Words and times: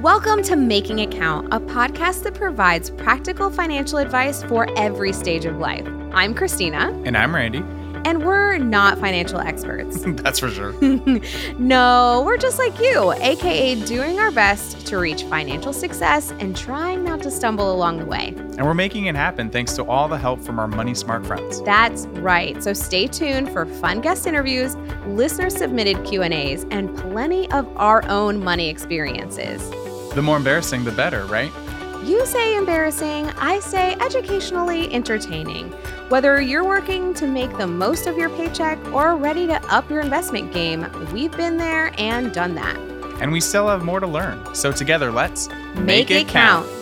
Welcome 0.00 0.42
to 0.44 0.56
Making 0.56 1.00
It 1.00 1.10
Count, 1.10 1.48
a 1.52 1.60
podcast 1.60 2.22
that 2.22 2.32
provides 2.32 2.88
practical 2.88 3.50
financial 3.50 3.98
advice 3.98 4.42
for 4.44 4.66
every 4.78 5.12
stage 5.12 5.44
of 5.44 5.58
life. 5.58 5.86
I'm 6.12 6.32
Christina. 6.32 6.98
And 7.04 7.18
I'm 7.18 7.34
Randy. 7.34 7.58
And 8.06 8.24
we're 8.24 8.56
not 8.56 8.98
financial 8.98 9.40
experts. 9.40 10.02
That's 10.06 10.38
for 10.38 10.48
sure. 10.48 10.72
no, 11.58 12.22
we're 12.24 12.38
just 12.38 12.58
like 12.58 12.78
you, 12.80 13.12
aka 13.12 13.74
doing 13.84 14.18
our 14.18 14.30
best 14.30 14.86
to 14.86 14.96
reach 14.96 15.24
financial 15.24 15.74
success 15.74 16.30
and 16.40 16.56
trying 16.56 17.04
not 17.04 17.20
to 17.24 17.30
stumble 17.30 17.70
along 17.70 17.98
the 17.98 18.06
way. 18.06 18.28
And 18.28 18.64
we're 18.64 18.72
making 18.72 19.04
it 19.04 19.16
happen 19.16 19.50
thanks 19.50 19.74
to 19.74 19.84
all 19.84 20.08
the 20.08 20.16
help 20.16 20.40
from 20.40 20.58
our 20.58 20.66
money 20.66 20.94
smart 20.94 21.26
friends. 21.26 21.60
That's 21.60 22.06
right. 22.06 22.62
So 22.64 22.72
stay 22.72 23.06
tuned 23.06 23.52
for 23.52 23.66
fun 23.66 24.00
guest 24.00 24.26
interviews, 24.26 24.76
listener 25.08 25.50
submitted 25.50 26.02
Q&As, 26.06 26.64
and 26.70 26.96
plenty 26.96 27.50
of 27.50 27.68
our 27.76 28.02
own 28.08 28.42
money 28.42 28.70
experiences. 28.70 29.60
The 30.14 30.22
more 30.22 30.36
embarrassing 30.36 30.84
the 30.84 30.92
better, 30.92 31.24
right? 31.26 31.52
You 32.02 32.24
say 32.26 32.56
embarrassing, 32.56 33.26
I 33.38 33.60
say 33.60 33.94
educationally 34.00 34.92
entertaining. 34.92 35.70
Whether 36.08 36.40
you're 36.40 36.64
working 36.64 37.14
to 37.14 37.26
make 37.26 37.56
the 37.58 37.66
most 37.66 38.06
of 38.06 38.16
your 38.16 38.30
paycheck 38.30 38.78
or 38.92 39.16
ready 39.16 39.46
to 39.46 39.62
up 39.72 39.88
your 39.90 40.00
investment 40.00 40.52
game, 40.52 40.86
we've 41.12 41.30
been 41.32 41.56
there 41.56 41.92
and 41.98 42.32
done 42.32 42.54
that. 42.56 42.76
And 43.20 43.30
we 43.30 43.40
still 43.40 43.68
have 43.68 43.84
more 43.84 44.00
to 44.00 44.06
learn. 44.06 44.54
So 44.54 44.72
together, 44.72 45.12
let's 45.12 45.48
make, 45.74 46.08
make 46.08 46.10
it, 46.10 46.26
count. 46.26 46.66
count. 46.66 46.79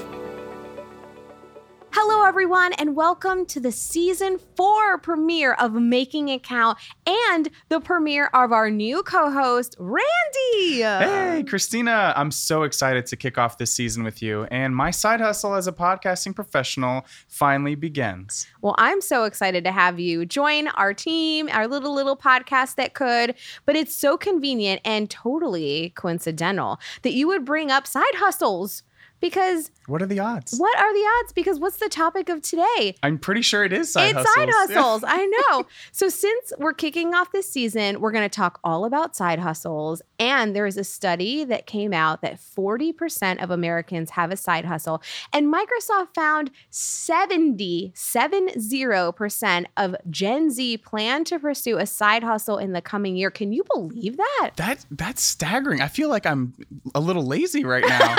Hello, 2.11 2.25
everyone, 2.25 2.73
and 2.79 2.97
welcome 2.97 3.45
to 3.45 3.61
the 3.61 3.71
season 3.71 4.39
four 4.57 4.97
premiere 4.97 5.53
of 5.53 5.75
Making 5.75 6.31
It 6.31 6.43
Count 6.43 6.79
and 7.07 7.51
the 7.69 7.81
premiere 7.81 8.31
of 8.33 8.51
our 8.51 8.71
new 8.71 9.03
co 9.03 9.31
host, 9.31 9.77
Randy. 9.79 10.81
Hey, 10.81 11.45
Christina. 11.47 12.15
I'm 12.17 12.31
so 12.31 12.63
excited 12.63 13.05
to 13.09 13.17
kick 13.17 13.37
off 13.37 13.59
this 13.59 13.75
season 13.75 14.05
with 14.05 14.23
you. 14.23 14.45
And 14.45 14.75
my 14.75 14.91
side 14.91 15.21
hustle 15.21 15.55
as 15.55 15.67
a 15.67 15.73
podcasting 15.73 16.35
professional 16.35 17.05
finally 17.29 17.75
begins. 17.75 18.47
Well, 18.63 18.75
I'm 18.79 19.03
so 19.03 19.25
excited 19.25 19.63
to 19.65 19.71
have 19.71 20.01
you 20.01 20.25
join 20.25 20.69
our 20.69 20.95
team, 20.95 21.51
our 21.53 21.69
little, 21.69 21.93
little 21.93 22.17
podcast 22.17 22.77
that 22.77 22.95
could. 22.95 23.35
But 23.67 23.77
it's 23.77 23.95
so 23.95 24.17
convenient 24.17 24.81
and 24.83 25.11
totally 25.11 25.93
coincidental 25.95 26.81
that 27.03 27.13
you 27.13 27.29
would 27.29 27.45
bring 27.45 27.71
up 27.71 27.87
side 27.87 28.15
hustles 28.15 28.83
because 29.21 29.71
what 29.87 30.03
are 30.03 30.07
the 30.07 30.21
odds? 30.21 30.55
What 30.59 30.79
are 30.79 30.93
the 30.93 31.01
odds? 31.21 31.33
Because 31.33 31.59
what's 31.59 31.79
the 31.79 31.89
topic 31.89 32.29
of 32.29 32.43
today? 32.43 32.95
I'm 33.03 33.19
pretty 33.19 33.43
sure 33.43 33.65
it 33.65 33.73
is 33.73 33.93
side 33.93 34.11
it's 34.11 34.19
hustles. 34.19 34.35
side 34.35 34.51
hustles. 34.51 35.03
Yeah. 35.03 35.09
I 35.13 35.25
know. 35.51 35.67
So 35.93 36.09
since 36.09 36.53
we're 36.59 36.75
kicking 36.75 37.15
off 37.15 37.33
this 37.33 37.51
season, 37.51 38.01
we're 38.01 38.13
going 38.13 38.29
to 38.29 38.35
talk 38.35 38.61
all 38.63 38.85
about 38.85 39.17
side 39.17 39.39
hustles. 39.39 40.03
And 40.19 40.55
there 40.55 40.67
is 40.67 40.77
a 40.77 40.85
study 40.85 41.45
that 41.45 41.67
came 41.67 41.93
out 41.93 42.21
that 42.23 42.39
40% 42.39 43.43
of 43.43 43.51
Americans 43.51 44.11
have 44.11 44.31
a 44.31 44.37
side 44.37 44.65
hustle, 44.65 45.03
and 45.33 45.53
Microsoft 45.53 46.15
found 46.15 46.51
70 46.71 47.93
70% 47.95 49.65
of 49.77 49.97
Gen 50.11 50.51
Z 50.51 50.77
plan 50.79 51.25
to 51.25 51.39
pursue 51.39 51.79
a 51.79 51.87
side 51.87 52.23
hustle 52.23 52.59
in 52.59 52.73
the 52.73 52.83
coming 52.83 53.17
year. 53.17 53.31
Can 53.31 53.53
you 53.53 53.65
believe 53.75 54.17
that? 54.17 54.51
That 54.57 54.85
that's 54.91 55.23
staggering. 55.23 55.81
I 55.81 55.89
feel 55.89 56.09
like 56.09 56.27
I'm 56.27 56.55
a 56.95 57.01
little 57.01 57.25
lazy 57.25 57.65
right 57.65 57.85
now. 57.89 58.17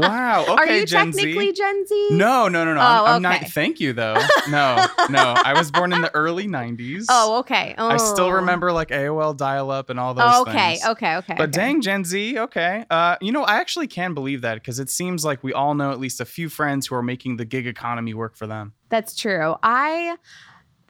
Wow. 0.00 0.42
Okay, 0.42 0.52
Are 0.52 0.66
you 0.66 0.86
Gen 0.86 1.06
technically 1.06 1.48
Z? 1.48 1.52
Gen 1.52 1.86
Z? 1.86 2.08
No, 2.12 2.48
no, 2.48 2.64
no, 2.64 2.74
no. 2.74 2.80
Oh, 2.80 2.84
I'm, 2.84 3.24
I'm 3.24 3.26
okay. 3.26 3.40
not. 3.42 3.50
Thank 3.50 3.80
you, 3.80 3.92
though. 3.92 4.18
No, 4.50 4.86
no. 5.08 5.34
I 5.44 5.54
was 5.56 5.70
born 5.70 5.92
in 5.92 6.00
the 6.00 6.14
early 6.14 6.46
'90s. 6.46 7.06
Oh, 7.08 7.38
okay. 7.38 7.74
Oh. 7.78 7.88
I 7.88 7.96
still 7.96 8.30
remember 8.32 8.72
like 8.72 8.88
AOL 8.88 9.36
dial-up 9.36 9.90
and 9.90 9.98
all 9.98 10.14
those 10.14 10.24
oh, 10.26 10.42
okay, 10.42 10.76
things. 10.76 10.86
Okay, 10.86 11.16
okay, 11.16 11.34
But 11.36 11.48
okay. 11.48 11.52
dang, 11.52 11.80
Gen 11.80 12.04
Z. 12.04 12.38
Okay. 12.38 12.84
Uh, 12.90 13.16
you 13.20 13.32
know, 13.32 13.42
I 13.42 13.56
actually 13.56 13.86
can 13.86 14.14
believe 14.14 14.42
that 14.42 14.54
because 14.54 14.78
it 14.78 14.90
seems 14.90 15.24
like 15.24 15.42
we 15.42 15.52
all 15.52 15.74
know 15.74 15.92
at 15.92 16.00
least 16.00 16.20
a 16.20 16.24
few 16.24 16.48
friends 16.48 16.86
who 16.86 16.94
are 16.94 17.02
making 17.02 17.36
the 17.36 17.44
gig 17.44 17.66
economy 17.66 18.14
work 18.14 18.36
for 18.36 18.46
them. 18.46 18.74
That's 18.88 19.16
true. 19.16 19.56
I 19.62 20.16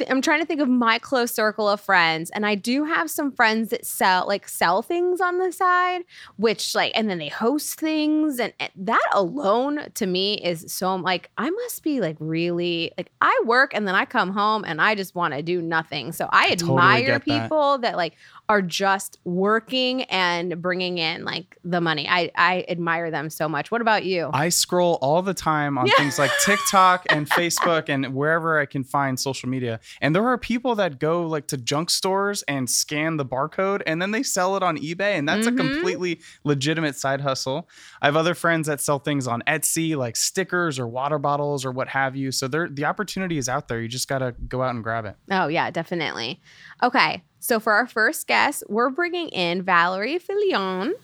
I'm 0.09 0.21
trying 0.23 0.41
to 0.41 0.47
think 0.47 0.61
of 0.61 0.69
my 0.69 0.99
close 0.99 1.31
circle 1.33 1.69
of 1.69 1.81
friends, 1.81 2.31
and 2.31 2.45
I 2.45 2.55
do 2.55 2.85
have 2.85 3.11
some 3.11 3.31
friends 3.33 3.71
that 3.71 3.87
sell 3.87 4.27
like 4.27 4.49
sell 4.49 4.83
things 4.83 5.21
on 5.21 5.39
the 5.39 5.53
side, 5.53 6.03
which 6.37 6.75
like, 6.75 6.93
and 6.95 7.09
then 7.09 7.19
they 7.19 7.29
host 7.29 7.79
things, 7.79 8.39
and, 8.41 8.53
and 8.59 8.71
that 8.77 9.07
alone 9.13 9.87
to 9.95 10.07
me 10.07 10.35
is 10.43 10.65
so 10.73 10.95
like 10.97 11.31
I 11.39 11.51
must 11.51 11.83
be 11.83 12.01
like 12.01 12.17
really 12.19 12.93
like 12.99 13.11
I 13.21 13.43
work 13.47 13.73
and 13.75 13.87
then 13.87 13.95
I 13.95 14.05
come 14.05 14.31
home 14.31 14.65
and 14.65 14.81
I 14.81 14.95
just 14.95 15.15
want 15.15 15.35
to 15.35 15.43
do 15.43 15.63
nothing. 15.63 16.13
So 16.13 16.29
I, 16.31 16.49
I 16.49 16.53
admire 16.53 17.19
totally 17.19 17.41
people 17.41 17.79
that. 17.79 17.93
that 17.93 17.97
like 17.97 18.15
are 18.49 18.61
just 18.61 19.19
working 19.25 20.03
and 20.05 20.61
bringing 20.61 20.99
in 20.99 21.25
like 21.25 21.57
the 21.65 21.81
money. 21.81 22.07
I 22.09 22.31
I 22.37 22.65
admire 22.69 23.11
them 23.11 23.31
so 23.31 23.49
much. 23.49 23.71
What 23.71 23.81
about 23.81 24.05
you? 24.05 24.31
I 24.35 24.51
scroll 24.51 24.99
all 25.01 25.23
the 25.23 25.33
time 25.35 25.79
on 25.79 25.87
Yeah. 25.87 25.95
things 25.97 26.19
like 26.19 26.31
TikTok 26.45 27.07
and 27.11 27.29
Facebook 27.31 27.89
and 27.89 28.15
wherever 28.15 28.59
I 28.59 28.67
can 28.67 28.85
find 28.85 29.19
social 29.19 29.49
media. 29.49 29.81
And 30.01 30.15
there 30.15 30.27
are 30.27 30.39
people 30.39 30.75
that 30.77 30.99
go 30.99 31.27
like 31.27 31.47
to 31.49 31.57
junk 31.57 31.91
stores 31.91 32.43
and 32.45 32.69
scan 32.69 33.17
the 33.17 33.25
barcode 33.25 33.83
and 33.87 34.01
then 34.01 34.11
they 34.11 34.23
sell 34.23 34.57
it 34.57 34.63
on 34.63 34.77
eBay. 34.79 35.19
And 35.19 35.29
that's 35.29 35.47
Mhm. 35.47 35.55
a 35.55 35.57
completely 35.57 36.21
legitimate 36.45 36.97
side 36.97 37.21
hustle. 37.21 37.69
I 38.03 38.07
have 38.07 38.17
other 38.17 38.35
friends 38.35 38.67
that 38.67 38.81
sell 38.81 38.99
things 38.99 39.27
on 39.27 39.43
Etsy, 39.47 39.97
like 39.97 40.17
stickers 40.17 40.79
or 40.79 40.87
water 40.87 41.19
bottles 41.19 41.65
or 41.65 41.73
what 41.73 41.89
have 41.89 42.17
you. 42.17 42.33
So 42.33 42.49
there 42.49 42.69
the 42.69 42.85
opportunity 42.85 43.39
is 43.39 43.49
out 43.49 43.69
there. 43.69 43.81
You 43.81 43.89
just 43.89 44.09
gotta 44.09 44.35
go 44.49 44.63
out 44.63 44.75
and 44.75 44.83
grab 44.83 45.05
it. 45.05 45.17
Oh, 45.31 45.49
yeah, 45.49 45.71
definitely. 45.71 46.41
Okay. 46.83 47.23
So 47.41 47.61
for 47.61 47.73
our 47.75 47.87
first 47.87 48.27
guest, 48.27 48.63
we're 48.69 48.91
bringing 48.91 49.29
in 49.29 49.63
Valerie 49.63 50.19
Filion. 50.19 50.95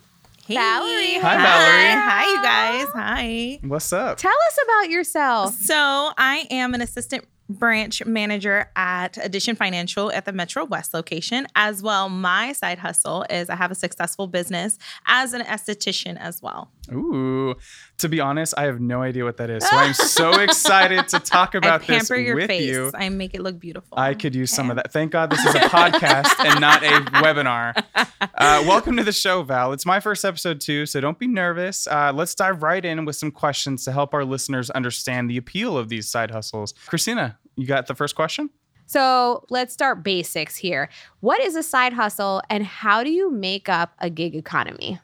Hey. 0.46 0.54
Valerie. 0.56 1.14
Hi, 1.20 1.36
Valerie. 1.36 2.00
Hi, 2.00 2.26
you 2.30 2.42
guys. 2.42 2.92
Hi. 2.94 3.58
What's 3.62 3.92
up? 3.92 4.16
Tell 4.18 4.32
us 4.32 4.58
about 4.64 4.90
yourself. 4.90 5.54
So, 5.54 5.74
I 6.16 6.46
am 6.50 6.74
an 6.74 6.80
assistant 6.80 7.24
branch 7.50 8.04
manager 8.06 8.70
at 8.76 9.18
Addition 9.22 9.56
Financial 9.56 10.10
at 10.12 10.24
the 10.24 10.32
Metro 10.32 10.64
West 10.64 10.94
location. 10.94 11.46
As 11.54 11.82
well, 11.82 12.08
my 12.08 12.52
side 12.52 12.78
hustle 12.78 13.26
is 13.28 13.50
I 13.50 13.56
have 13.56 13.70
a 13.70 13.74
successful 13.74 14.26
business 14.26 14.78
as 15.06 15.32
an 15.32 15.42
esthetician 15.42 16.16
as 16.18 16.40
well. 16.40 16.70
Ooh. 16.92 17.54
To 17.98 18.08
be 18.08 18.20
honest, 18.20 18.54
I 18.56 18.64
have 18.64 18.80
no 18.80 19.02
idea 19.02 19.24
what 19.24 19.36
that 19.38 19.50
is. 19.50 19.66
So 19.68 19.76
I'm 19.76 19.94
so 19.94 20.40
excited 20.40 21.08
to 21.08 21.20
talk 21.20 21.54
about 21.54 21.82
I 21.82 21.86
this 21.86 22.08
pamper 22.08 22.20
your 22.20 22.36
with 22.36 22.48
face. 22.48 22.68
you. 22.68 22.90
I 22.94 23.08
make 23.08 23.34
it 23.34 23.40
look 23.40 23.58
beautiful. 23.58 23.98
I 23.98 24.14
could 24.14 24.34
use 24.34 24.50
some 24.50 24.70
of 24.70 24.76
that. 24.76 24.92
Thank 24.92 25.12
God 25.12 25.30
this 25.30 25.44
is 25.44 25.54
a 25.54 25.58
podcast 25.68 26.44
and 26.44 26.60
not 26.60 26.82
a 26.82 27.00
webinar. 27.22 27.82
Uh, 28.34 28.62
welcome 28.66 28.96
to 28.96 29.02
the 29.02 29.12
show, 29.12 29.42
Val. 29.42 29.72
It's 29.72 29.84
my 29.86 29.98
first 30.00 30.24
episode 30.24 30.60
too, 30.60 30.84
so 30.86 31.00
don't 31.00 31.18
be 31.18 31.26
nervous. 31.26 31.86
Uh, 31.86 32.12
let's 32.14 32.34
dive 32.34 32.62
right 32.62 32.82
in 32.84 33.04
with 33.04 33.16
some 33.16 33.30
questions 33.30 33.84
to 33.84 33.92
help 33.92 34.14
our 34.14 34.24
listeners 34.24 34.70
understand 34.70 35.30
the 35.30 35.36
appeal 35.36 35.76
of 35.76 35.88
these 35.88 36.08
side 36.08 36.30
hustles. 36.30 36.74
Christina, 36.86 37.38
you 37.56 37.66
got 37.66 37.86
the 37.86 37.94
first 37.94 38.14
question? 38.14 38.50
So 38.86 39.44
let's 39.50 39.72
start 39.72 40.02
basics 40.02 40.56
here. 40.56 40.88
What 41.20 41.40
is 41.40 41.54
a 41.54 41.62
side 41.62 41.92
hustle 41.92 42.42
and 42.50 42.64
how 42.64 43.04
do 43.04 43.10
you 43.10 43.30
make 43.30 43.68
up 43.68 43.92
a 43.98 44.10
gig 44.10 44.34
economy? 44.34 44.98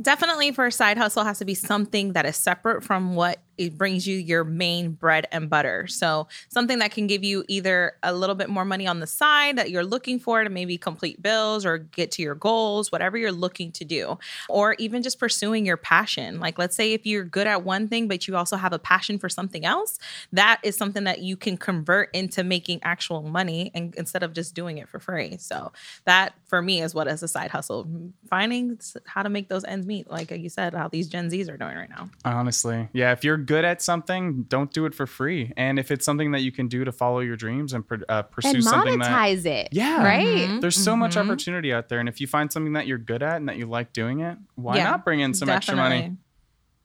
Definitely 0.00 0.52
for 0.52 0.66
a 0.66 0.72
side 0.72 0.98
hustle 0.98 1.24
has 1.24 1.38
to 1.38 1.44
be 1.44 1.54
something 1.54 2.12
that 2.12 2.26
is 2.26 2.36
separate 2.36 2.84
from 2.84 3.14
what 3.14 3.40
it 3.58 3.76
brings 3.76 4.06
you 4.06 4.16
your 4.16 4.44
main 4.44 4.92
bread 4.92 5.26
and 5.32 5.50
butter. 5.50 5.86
So 5.86 6.28
something 6.48 6.78
that 6.78 6.92
can 6.92 7.06
give 7.06 7.24
you 7.24 7.44
either 7.48 7.92
a 8.02 8.14
little 8.14 8.34
bit 8.34 8.48
more 8.48 8.64
money 8.64 8.86
on 8.86 9.00
the 9.00 9.06
side 9.06 9.58
that 9.58 9.70
you're 9.70 9.84
looking 9.84 10.18
for 10.18 10.42
to 10.44 10.50
maybe 10.50 10.78
complete 10.78 11.20
bills 11.20 11.66
or 11.66 11.78
get 11.78 12.12
to 12.12 12.22
your 12.22 12.34
goals, 12.34 12.92
whatever 12.92 13.18
you're 13.18 13.32
looking 13.32 13.72
to 13.72 13.84
do, 13.84 14.18
or 14.48 14.74
even 14.78 15.02
just 15.02 15.18
pursuing 15.18 15.66
your 15.66 15.76
passion. 15.76 16.40
Like 16.40 16.58
let's 16.58 16.76
say 16.76 16.92
if 16.92 17.04
you're 17.04 17.24
good 17.24 17.46
at 17.46 17.64
one 17.64 17.88
thing 17.88 18.08
but 18.08 18.28
you 18.28 18.36
also 18.36 18.56
have 18.56 18.72
a 18.72 18.78
passion 18.78 19.18
for 19.18 19.28
something 19.28 19.64
else, 19.64 19.98
that 20.32 20.60
is 20.62 20.76
something 20.76 21.04
that 21.04 21.20
you 21.20 21.36
can 21.36 21.56
convert 21.56 22.14
into 22.14 22.44
making 22.44 22.80
actual 22.82 23.22
money 23.22 23.70
and 23.74 23.94
instead 23.96 24.22
of 24.22 24.32
just 24.32 24.54
doing 24.54 24.78
it 24.78 24.88
for 24.88 24.98
free. 25.00 25.36
So 25.38 25.72
that 26.04 26.34
for 26.46 26.62
me 26.62 26.80
is 26.80 26.94
what 26.94 27.08
is 27.08 27.22
a 27.22 27.28
side 27.28 27.50
hustle. 27.50 27.88
Finding 28.30 28.78
how 29.06 29.22
to 29.22 29.28
make 29.28 29.48
those 29.48 29.64
ends 29.64 29.86
meet, 29.86 30.10
like 30.10 30.30
you 30.30 30.48
said, 30.48 30.74
how 30.74 30.88
these 30.88 31.08
Gen 31.08 31.30
Zs 31.30 31.50
are 31.50 31.56
doing 31.56 31.76
right 31.76 31.90
now. 31.90 32.08
Honestly, 32.24 32.88
yeah, 32.92 33.12
if 33.12 33.24
you're 33.24 33.36
good 33.48 33.64
at 33.64 33.80
something, 33.82 34.44
don't 34.44 34.70
do 34.72 34.84
it 34.84 34.94
for 34.94 35.06
free. 35.06 35.52
And 35.56 35.78
if 35.78 35.90
it's 35.90 36.04
something 36.04 36.32
that 36.32 36.42
you 36.42 36.52
can 36.52 36.68
do 36.68 36.84
to 36.84 36.92
follow 36.92 37.20
your 37.20 37.34
dreams 37.36 37.72
and 37.72 37.84
pr- 37.88 38.04
uh, 38.08 38.22
pursue 38.22 38.48
and 38.56 38.62
something 38.64 38.98
that 39.00 39.10
monetize 39.10 39.46
it. 39.46 39.68
Yeah. 39.72 40.04
Right? 40.04 40.48
Mhm. 40.48 40.60
there's 40.60 40.76
so 40.76 40.94
much 40.94 41.14
Mhm. 41.16 41.22
opportunity 41.24 41.72
out 41.72 41.88
there, 41.88 41.98
and 41.98 42.08
if 42.08 42.20
you 42.20 42.26
find 42.26 42.52
something 42.52 42.74
that 42.74 42.86
you're 42.86 42.98
good 42.98 43.22
at 43.22 43.36
and 43.36 43.48
that 43.48 43.56
you 43.56 43.66
like 43.66 43.92
doing 43.92 44.20
it, 44.20 44.36
why 44.54 44.76
Yeah, 44.76 44.84
not 44.90 45.04
bring 45.04 45.20
in 45.20 45.32
some 45.34 45.48
extra 45.48 45.74
money? 45.74 46.16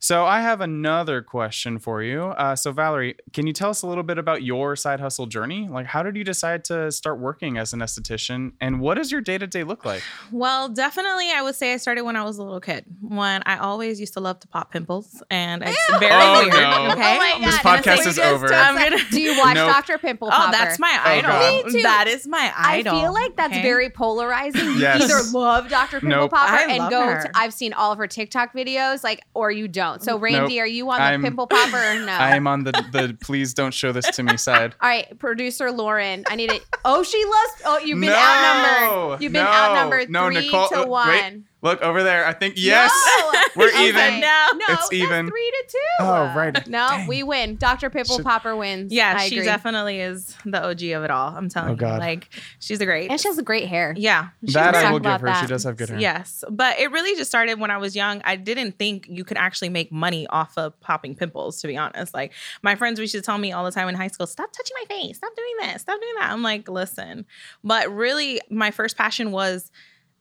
Definitely. 0.04 0.26
So 0.26 0.26
I 0.26 0.42
have 0.42 0.60
another 0.62 1.22
question 1.22 1.80
for 1.80 2.04
you. 2.04 2.24
Uh, 2.24 2.56
so 2.56 2.72
Valerie, 2.74 3.16
can 3.32 3.48
you 3.48 3.54
tell 3.54 3.70
us 3.70 3.84
a 3.84 3.88
little 3.88 4.04
bit 4.04 4.18
about 4.18 4.44
your 4.44 4.76
side 4.76 5.00
hustle 5.00 5.28
journey? 5.28 5.68
Like, 5.70 5.86
how 5.86 6.04
did 6.04 6.16
you 6.18 6.24
decide 6.26 6.66
to 6.66 6.92
start 6.92 7.20
working 7.20 7.58
as 7.58 7.72
an 7.74 7.80
esthetician, 7.80 8.52
and 8.60 8.82
what 8.82 8.96
does 8.96 9.12
your 9.12 9.22
day 9.22 9.38
to 9.38 9.48
day 9.48 9.64
look 9.64 9.86
like? 9.86 10.04
Well, 10.32 10.68
definitely, 10.70 11.32
I 11.32 11.42
would 11.42 11.56
say 11.56 11.74
I 11.74 11.78
started 11.78 12.02
when 12.04 12.16
I 12.16 12.24
was 12.24 12.38
a 12.38 12.44
little 12.44 12.60
kid. 12.60 12.86
When 13.02 13.42
I 13.46 13.58
always 13.58 14.00
used 14.00 14.14
to 14.14 14.20
love 14.20 14.40
to 14.42 14.48
pop 14.48 14.72
pimples, 14.72 15.24
and 15.32 15.64
it's 15.64 15.78
Ew. 15.90 16.00
very 16.00 16.12
Oh, 16.14 16.42
weird. 16.42 16.54
no. 16.54 16.92
Okay, 16.92 17.16
Oh 17.16 17.40
my 17.40 17.46
This 17.46 17.58
podcast 17.60 18.00
is 18.08 18.16
just 18.18 18.20
over. 18.20 18.48
don't 18.48 18.60
I'm 18.60 18.76
gonna- 18.76 19.04
Do 19.12 19.22
you 19.22 19.38
watch 19.40 19.56
Nope. 19.56 19.72
Dr. 19.72 19.98
Pimple 19.98 20.30
Popper? 20.30 20.48
Oh, 20.50 20.52
that's 20.52 20.80
my 20.80 21.00
Oh, 21.06 21.10
idol. 21.10 21.32
God. 21.32 21.66
Me 21.66 21.72
too. 21.72 21.82
That 21.84 22.08
is 22.08 22.28
my 22.28 22.52
idol. 22.56 22.96
I 22.96 23.02
feel 23.02 23.14
like 23.14 23.36
that's 23.36 23.54
okay? 23.54 23.62
very 23.64 23.90
polarizing. 23.90 24.66
You 24.66 24.74
Yes. 24.80 25.02
either 25.04 25.38
love 25.38 25.70
Dr. 25.70 26.00
Pimple 26.02 26.10
Nope. 26.10 26.32
Popper 26.32 26.54
I 26.54 26.64
and 26.74 26.90
go. 26.90 27.06
To, 27.06 27.32
I've 27.36 27.54
seen 27.54 27.74
all 27.74 27.92
of 27.92 27.98
her 28.00 28.08
TikTok 28.08 28.54
videos, 28.54 29.04
like, 29.04 29.22
or 29.34 29.50
you 29.52 29.68
don't. 29.68 29.93
So, 30.02 30.18
Randy, 30.18 30.60
are 30.60 30.66
you 30.68 30.90
on 30.90 30.98
the 31.00 31.04
I'm- 31.04 31.22
Pimple 31.22 31.48
Popper 31.48 31.78
or 31.78 32.00
no? 32.06 32.12
I 32.12 32.36
am 32.36 32.48
on 32.48 32.64
the 32.64 32.72
the 32.72 33.18
please 33.22 33.54
don't 33.54 33.74
show 33.74 33.92
this 33.92 34.08
to 34.16 34.24
me 34.24 34.38
side. 34.38 34.76
all 34.82 34.90
right, 34.90 35.18
producer 35.20 35.72
Lauren, 35.72 36.24
I 36.30 36.36
need 36.36 36.52
it. 36.52 36.64
Oh, 36.86 37.04
she 37.04 37.24
loves. 37.24 37.62
Oh, 37.66 37.78
you've 37.80 38.00
been 38.00 38.10
No, 38.10 38.16
outnumbered. 38.18 39.22
You've 39.22 39.34
been 39.34 39.44
no, 39.44 39.50
outnumbered 39.52 40.10
no, 40.10 40.26
three 40.28 40.36
Nicole- 40.46 40.68
to 40.70 40.82
uh, 40.84 40.86
one. 40.88 41.08
wait. 41.10 41.42
One. 41.64 41.72
Look 41.74 41.82
over 41.82 42.04
there. 42.04 42.26
I 42.26 42.34
think 42.34 42.56
yes. 42.58 42.92
No. 43.34 43.40
We're 43.56 43.70
Okay. 43.70 43.88
even. 43.90 44.20
No. 44.20 44.48
No, 44.56 44.66
It's 44.70 44.92
even. 44.94 45.28
three 45.30 45.52
to 45.52 45.64
two. 45.70 45.78
Oh, 46.06 46.34
right. 46.36 46.68
No, 46.68 46.88
Dang. 46.90 47.08
we 47.08 47.22
win. 47.24 47.56
Dr. 47.56 47.90
Pimple 47.92 48.16
Should- 48.18 48.26
Popper 48.26 48.56
wins. 48.56 48.92
Yeah, 48.92 49.14
I 49.18 49.28
she 49.28 49.36
agree. 49.36 49.46
definitely 49.46 50.00
is 50.02 50.36
the 50.46 50.64
OG 50.64 50.82
of 50.94 51.04
it 51.04 51.12
all. 51.12 51.36
I'm 51.36 51.50
telling 51.50 51.72
Oh, 51.72 51.76
God. 51.76 51.94
you, 51.96 52.00
like 52.00 52.30
she's 52.60 52.82
a 52.82 52.86
great. 52.86 53.12
And 53.12 53.20
she 53.20 53.28
has 53.28 53.40
great 53.42 53.68
hair. 53.68 53.94
yeah, 53.98 54.30
she's 54.44 54.54
That 54.56 54.76
I 54.76 54.92
will 54.92 55.00
give 55.00 55.06
about 55.06 55.22
her. 55.22 55.34
She 55.42 55.48
does 55.48 55.64
have 55.66 55.78
good 55.78 55.90
hair. 55.90 56.00
Yes, 56.00 56.44
but 56.50 56.80
it 56.80 56.92
really 56.92 57.16
just 57.16 57.30
started 57.30 57.60
when 57.60 57.70
I 57.72 57.78
was 57.78 57.96
young. 57.96 58.22
I 58.26 58.36
didn't 58.38 58.80
think 58.80 59.06
you 59.10 59.24
could 59.24 59.38
actually 59.38 59.70
make 59.70 59.92
money 59.92 60.26
off 60.28 60.58
of 60.58 60.80
popping 60.80 61.14
pimples, 61.16 61.62
to 61.62 61.68
be 61.68 61.78
honest. 61.78 62.14
Like 62.14 62.34
my 62.64 62.76
friends 62.76 63.00
used 63.00 63.14
to 63.14 63.22
tell 63.22 63.38
me 63.38 63.52
all 63.52 63.64
the 63.66 63.72
time 63.72 63.88
in 63.88 63.96
high 63.96 64.08
school, 64.08 64.26
stop 64.28 64.52
touching 64.52 64.76
my 64.82 64.96
face, 64.96 65.18
stop 65.18 65.36
doing 65.36 65.54
this, 65.72 65.82
stop 65.84 66.00
doing 66.00 66.14
that. 66.20 66.32
I'm 66.32 66.42
like, 66.42 66.68
listen. 66.70 67.26
But 67.64 67.94
really, 67.94 68.42
my 68.50 68.72
first 68.72 68.98
passion 68.98 69.32
was 69.32 69.70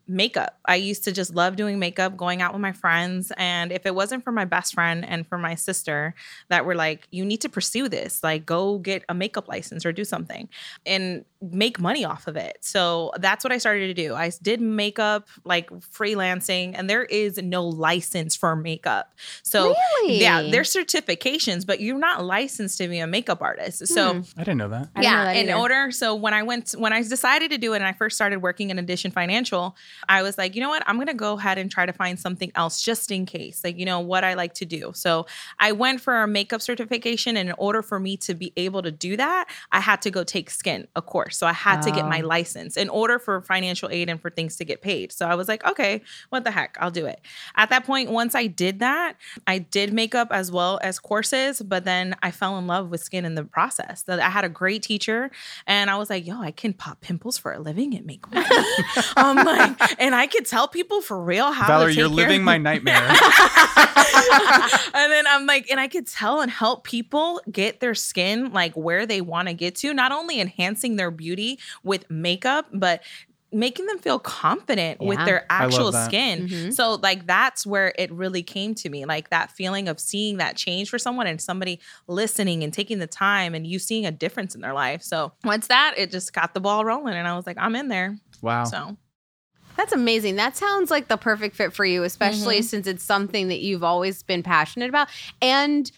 makeup. 0.06 0.58
I 0.66 0.76
used 0.76 1.04
to 1.04 1.12
just 1.12 1.34
love 1.34 1.56
doing 1.56 1.78
makeup, 1.78 2.16
going 2.16 2.42
out 2.42 2.52
with 2.52 2.60
my 2.60 2.72
friends. 2.72 3.32
And 3.36 3.72
if 3.72 3.86
it 3.86 3.94
wasn't 3.94 4.24
for 4.24 4.32
my 4.32 4.44
best 4.44 4.74
friend 4.74 5.04
and 5.04 5.26
for 5.26 5.38
my 5.38 5.54
sister 5.54 6.14
that 6.48 6.64
were 6.64 6.74
like, 6.74 7.06
you 7.10 7.24
need 7.24 7.40
to 7.42 7.48
pursue 7.48 7.88
this, 7.88 8.22
like 8.22 8.44
go 8.44 8.78
get 8.78 9.04
a 9.08 9.14
makeup 9.14 9.48
license 9.48 9.86
or 9.86 9.92
do 9.92 10.04
something 10.04 10.48
and 10.84 11.24
make 11.50 11.80
money 11.80 12.04
off 12.04 12.26
of 12.28 12.36
it. 12.36 12.58
So 12.60 13.12
that's 13.18 13.42
what 13.44 13.52
I 13.52 13.58
started 13.58 13.88
to 13.88 13.94
do. 13.94 14.14
I 14.14 14.30
did 14.42 14.60
makeup, 14.60 15.26
like 15.44 15.70
freelancing, 15.70 16.74
and 16.78 16.88
there 16.88 17.02
is 17.04 17.38
no 17.38 17.66
license 17.66 18.36
for 18.36 18.54
makeup. 18.54 19.12
So 19.42 19.74
Really? 20.02 20.20
yeah, 20.20 20.42
there's 20.42 20.72
certifications, 20.72 21.66
but 21.66 21.80
you're 21.80 21.98
not 21.98 22.24
licensed 22.24 22.78
to 22.78 22.88
be 22.88 22.98
a 22.98 23.06
makeup 23.06 23.42
artist. 23.42 23.88
So 23.88 24.14
Hmm. 24.14 24.20
I 24.36 24.44
didn't 24.44 24.58
know 24.58 24.68
that. 24.68 24.88
I 24.94 25.00
didn't 25.00 25.12
know 25.12 25.18
yeah, 25.18 25.24
that 25.24 25.36
in 25.36 25.52
order. 25.54 25.90
So 25.90 26.14
when 26.14 26.34
I 26.34 26.42
went, 26.42 26.72
when 26.72 26.92
I 26.92 27.02
decided 27.02 27.50
to 27.50 27.58
do 27.58 27.72
it, 27.72 27.76
and 27.76 27.86
I 27.86 27.92
first 27.92 28.16
started 28.16 28.38
working 28.42 28.70
in 28.70 28.78
Addition 28.78 29.10
Financial, 29.10 29.76
I 30.08 30.22
was 30.22 30.38
like, 30.38 30.54
you 30.54 30.60
know 30.60 30.68
what, 30.68 30.82
I'm 30.86 30.98
gonna 30.98 31.14
go 31.14 31.38
ahead 31.38 31.58
and 31.58 31.70
try 31.70 31.86
to 31.86 31.92
find 31.92 32.18
something 32.20 32.52
else 32.54 32.82
just 32.82 33.10
in 33.10 33.26
case, 33.26 33.62
like 33.64 33.78
you 33.78 33.84
know 33.84 34.00
what 34.00 34.22
I 34.24 34.34
like 34.34 34.54
to 34.54 34.64
do. 34.64 34.92
So 34.94 35.26
I 35.58 35.72
went 35.72 36.00
for 36.00 36.22
a 36.22 36.26
makeup 36.28 36.62
certification, 36.62 37.36
and 37.36 37.48
in 37.48 37.54
order 37.58 37.82
for 37.82 37.98
me 37.98 38.16
to 38.18 38.34
be 38.34 38.52
able 38.56 38.82
to 38.82 38.90
do 38.92 39.16
that, 39.16 39.48
I 39.72 39.80
had 39.80 40.02
to 40.02 40.10
go 40.10 40.22
take 40.24 40.50
skin, 40.50 40.86
of 40.94 41.06
course. 41.06 41.31
So 41.32 41.46
I 41.46 41.52
had 41.52 41.82
to 41.82 41.90
get 41.90 42.06
my 42.06 42.20
Oh. 42.20 42.26
license 42.26 42.76
in 42.76 42.88
order 42.88 43.18
for 43.18 43.40
financial 43.42 43.88
aid 43.90 44.08
and 44.08 44.20
for 44.20 44.30
things 44.30 44.56
to 44.56 44.64
get 44.64 44.80
paid. 44.82 45.12
So 45.12 45.26
I 45.26 45.34
was 45.34 45.48
like, 45.48 45.64
okay, 45.66 46.02
what 46.30 46.44
the 46.44 46.50
heck, 46.50 46.76
I'll 46.80 46.90
do 46.90 47.06
it. 47.06 47.20
At 47.56 47.70
that 47.70 47.84
point, 47.84 48.10
once 48.10 48.34
I 48.34 48.46
did 48.46 48.78
that, 48.80 49.16
I 49.46 49.58
did 49.58 49.92
makeup 49.92 50.28
as 50.30 50.50
well 50.52 50.78
as 50.82 50.98
courses, 50.98 51.60
but 51.62 51.84
then 51.84 52.14
I 52.22 52.30
fell 52.30 52.58
in 52.58 52.66
love 52.66 52.90
with 52.90 53.00
skin 53.00 53.24
in 53.24 53.34
the 53.34 53.44
process. 53.44 54.02
That 54.02 54.20
I 54.20 54.28
had 54.30 54.44
a 54.44 54.48
great 54.48 54.82
teacher, 54.82 55.30
and 55.66 55.90
I 55.90 55.96
was 55.96 56.10
like, 56.10 56.26
"Yo, 56.26 56.40
I 56.40 56.50
can 56.50 56.72
pop 56.72 57.00
pimples 57.00 57.38
for 57.38 57.52
a 57.52 57.58
living 57.58 57.94
and 57.94 58.04
make 58.06 58.30
money." 58.32 58.46
I'm 59.16 59.44
like, 59.44 60.00
and 60.00 60.14
I 60.14 60.26
could 60.26 60.46
tell 60.46 60.68
people 60.68 61.00
for 61.00 61.22
real 61.22 61.52
how. 61.52 61.66
to 61.66 61.72
Valerie, 61.72 61.94
you're 61.94 62.08
living 62.08 62.42
my 62.44 62.58
nightmare. 62.58 62.96
and 64.94 65.12
then 65.12 65.24
I'm 65.26 65.46
like, 65.46 65.70
and 65.70 65.80
I 65.80 65.88
could 65.88 66.06
tell 66.06 66.40
and 66.40 66.50
help 66.50 66.84
people 66.84 67.40
get 67.50 67.80
their 67.80 67.94
skin 67.94 68.52
like 68.52 68.74
where 68.74 69.06
they 69.06 69.20
want 69.20 69.48
to 69.48 69.54
get 69.54 69.74
to, 69.76 69.94
not 69.94 70.12
only 70.12 70.40
enhancing 70.40 70.96
their 70.96 71.10
beauty 71.10 71.21
with 71.82 72.10
makeup, 72.10 72.66
but 72.72 73.02
making 73.54 73.84
them 73.84 73.98
feel 73.98 74.18
confident 74.18 74.98
with 74.98 75.22
their 75.26 75.44
actual 75.50 75.92
that. 75.92 76.06
skin. 76.06 76.48
Mhm. 76.48 76.72
So 76.72 76.94
like 76.94 77.26
that's 77.26 77.66
where 77.66 77.92
it 77.98 78.10
really 78.10 78.42
came 78.42 78.74
to 78.76 78.88
me, 78.88 79.04
like 79.04 79.28
that 79.28 79.50
feeling 79.50 79.88
of 79.88 80.00
seeing 80.00 80.38
that 80.38 80.56
change 80.56 80.88
for 80.88 80.98
someone 80.98 81.26
and 81.26 81.38
somebody 81.38 81.78
listening 82.06 82.64
and 82.64 82.72
taking 82.72 82.98
the 82.98 83.06
time 83.06 83.54
and 83.54 83.66
you 83.66 83.78
seeing 83.78 84.06
a 84.06 84.10
difference 84.10 84.54
in 84.54 84.62
their 84.62 84.72
life. 84.72 85.02
So 85.02 85.32
once 85.44 85.66
that, 85.66 85.94
it 85.98 86.10
just 86.10 86.32
got 86.32 86.54
the 86.54 86.60
ball 86.60 86.84
rolling 86.86 87.12
and 87.14 87.28
I 87.28 87.36
was 87.36 87.46
like, 87.46 87.58
I'm 87.60 87.76
in 87.76 87.88
there. 87.88 88.16
Wow. 88.40 88.64
So 88.64 88.96
That's 89.76 89.92
amazing. 89.92 90.36
That 90.36 90.56
sounds 90.56 90.90
like 90.90 91.08
the 91.08 91.16
perfect 91.16 91.56
fit 91.56 91.72
for 91.72 91.84
you, 91.84 92.04
especially 92.04 92.60
Mhm. 92.60 92.64
since 92.64 92.86
it's 92.86 93.02
something 93.04 93.48
that 93.48 93.60
you've 93.60 93.82
always 93.82 94.22
been 94.22 94.42
passionate 94.42 94.88
about. 94.90 95.08
And 95.40 95.90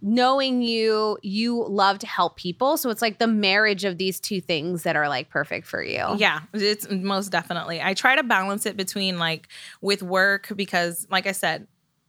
knowing 0.00 0.62
you, 0.62 1.18
you 1.22 1.64
love 1.68 1.98
to 2.00 2.06
help 2.06 2.36
people. 2.36 2.76
So 2.76 2.90
it's 2.90 3.02
like 3.02 3.18
the 3.18 3.26
marriage 3.26 3.84
of 3.84 3.98
these 3.98 4.20
two 4.20 4.40
things 4.40 4.82
that 4.84 4.96
are 4.96 5.08
like 5.08 5.28
perfect 5.28 5.66
for 5.66 5.82
you. 5.82 6.14
Yeah, 6.16 6.40
it's 6.52 6.88
most 6.90 7.30
definitely. 7.30 7.80
I 7.82 7.94
try 7.94 8.16
to 8.16 8.22
balance 8.22 8.66
it 8.66 8.76
between 8.76 9.18
like 9.18 9.48
with 9.80 10.02
work 10.02 10.52
because, 10.54 11.06
like 11.10 11.26
I 11.26 11.32
said, 11.32 11.66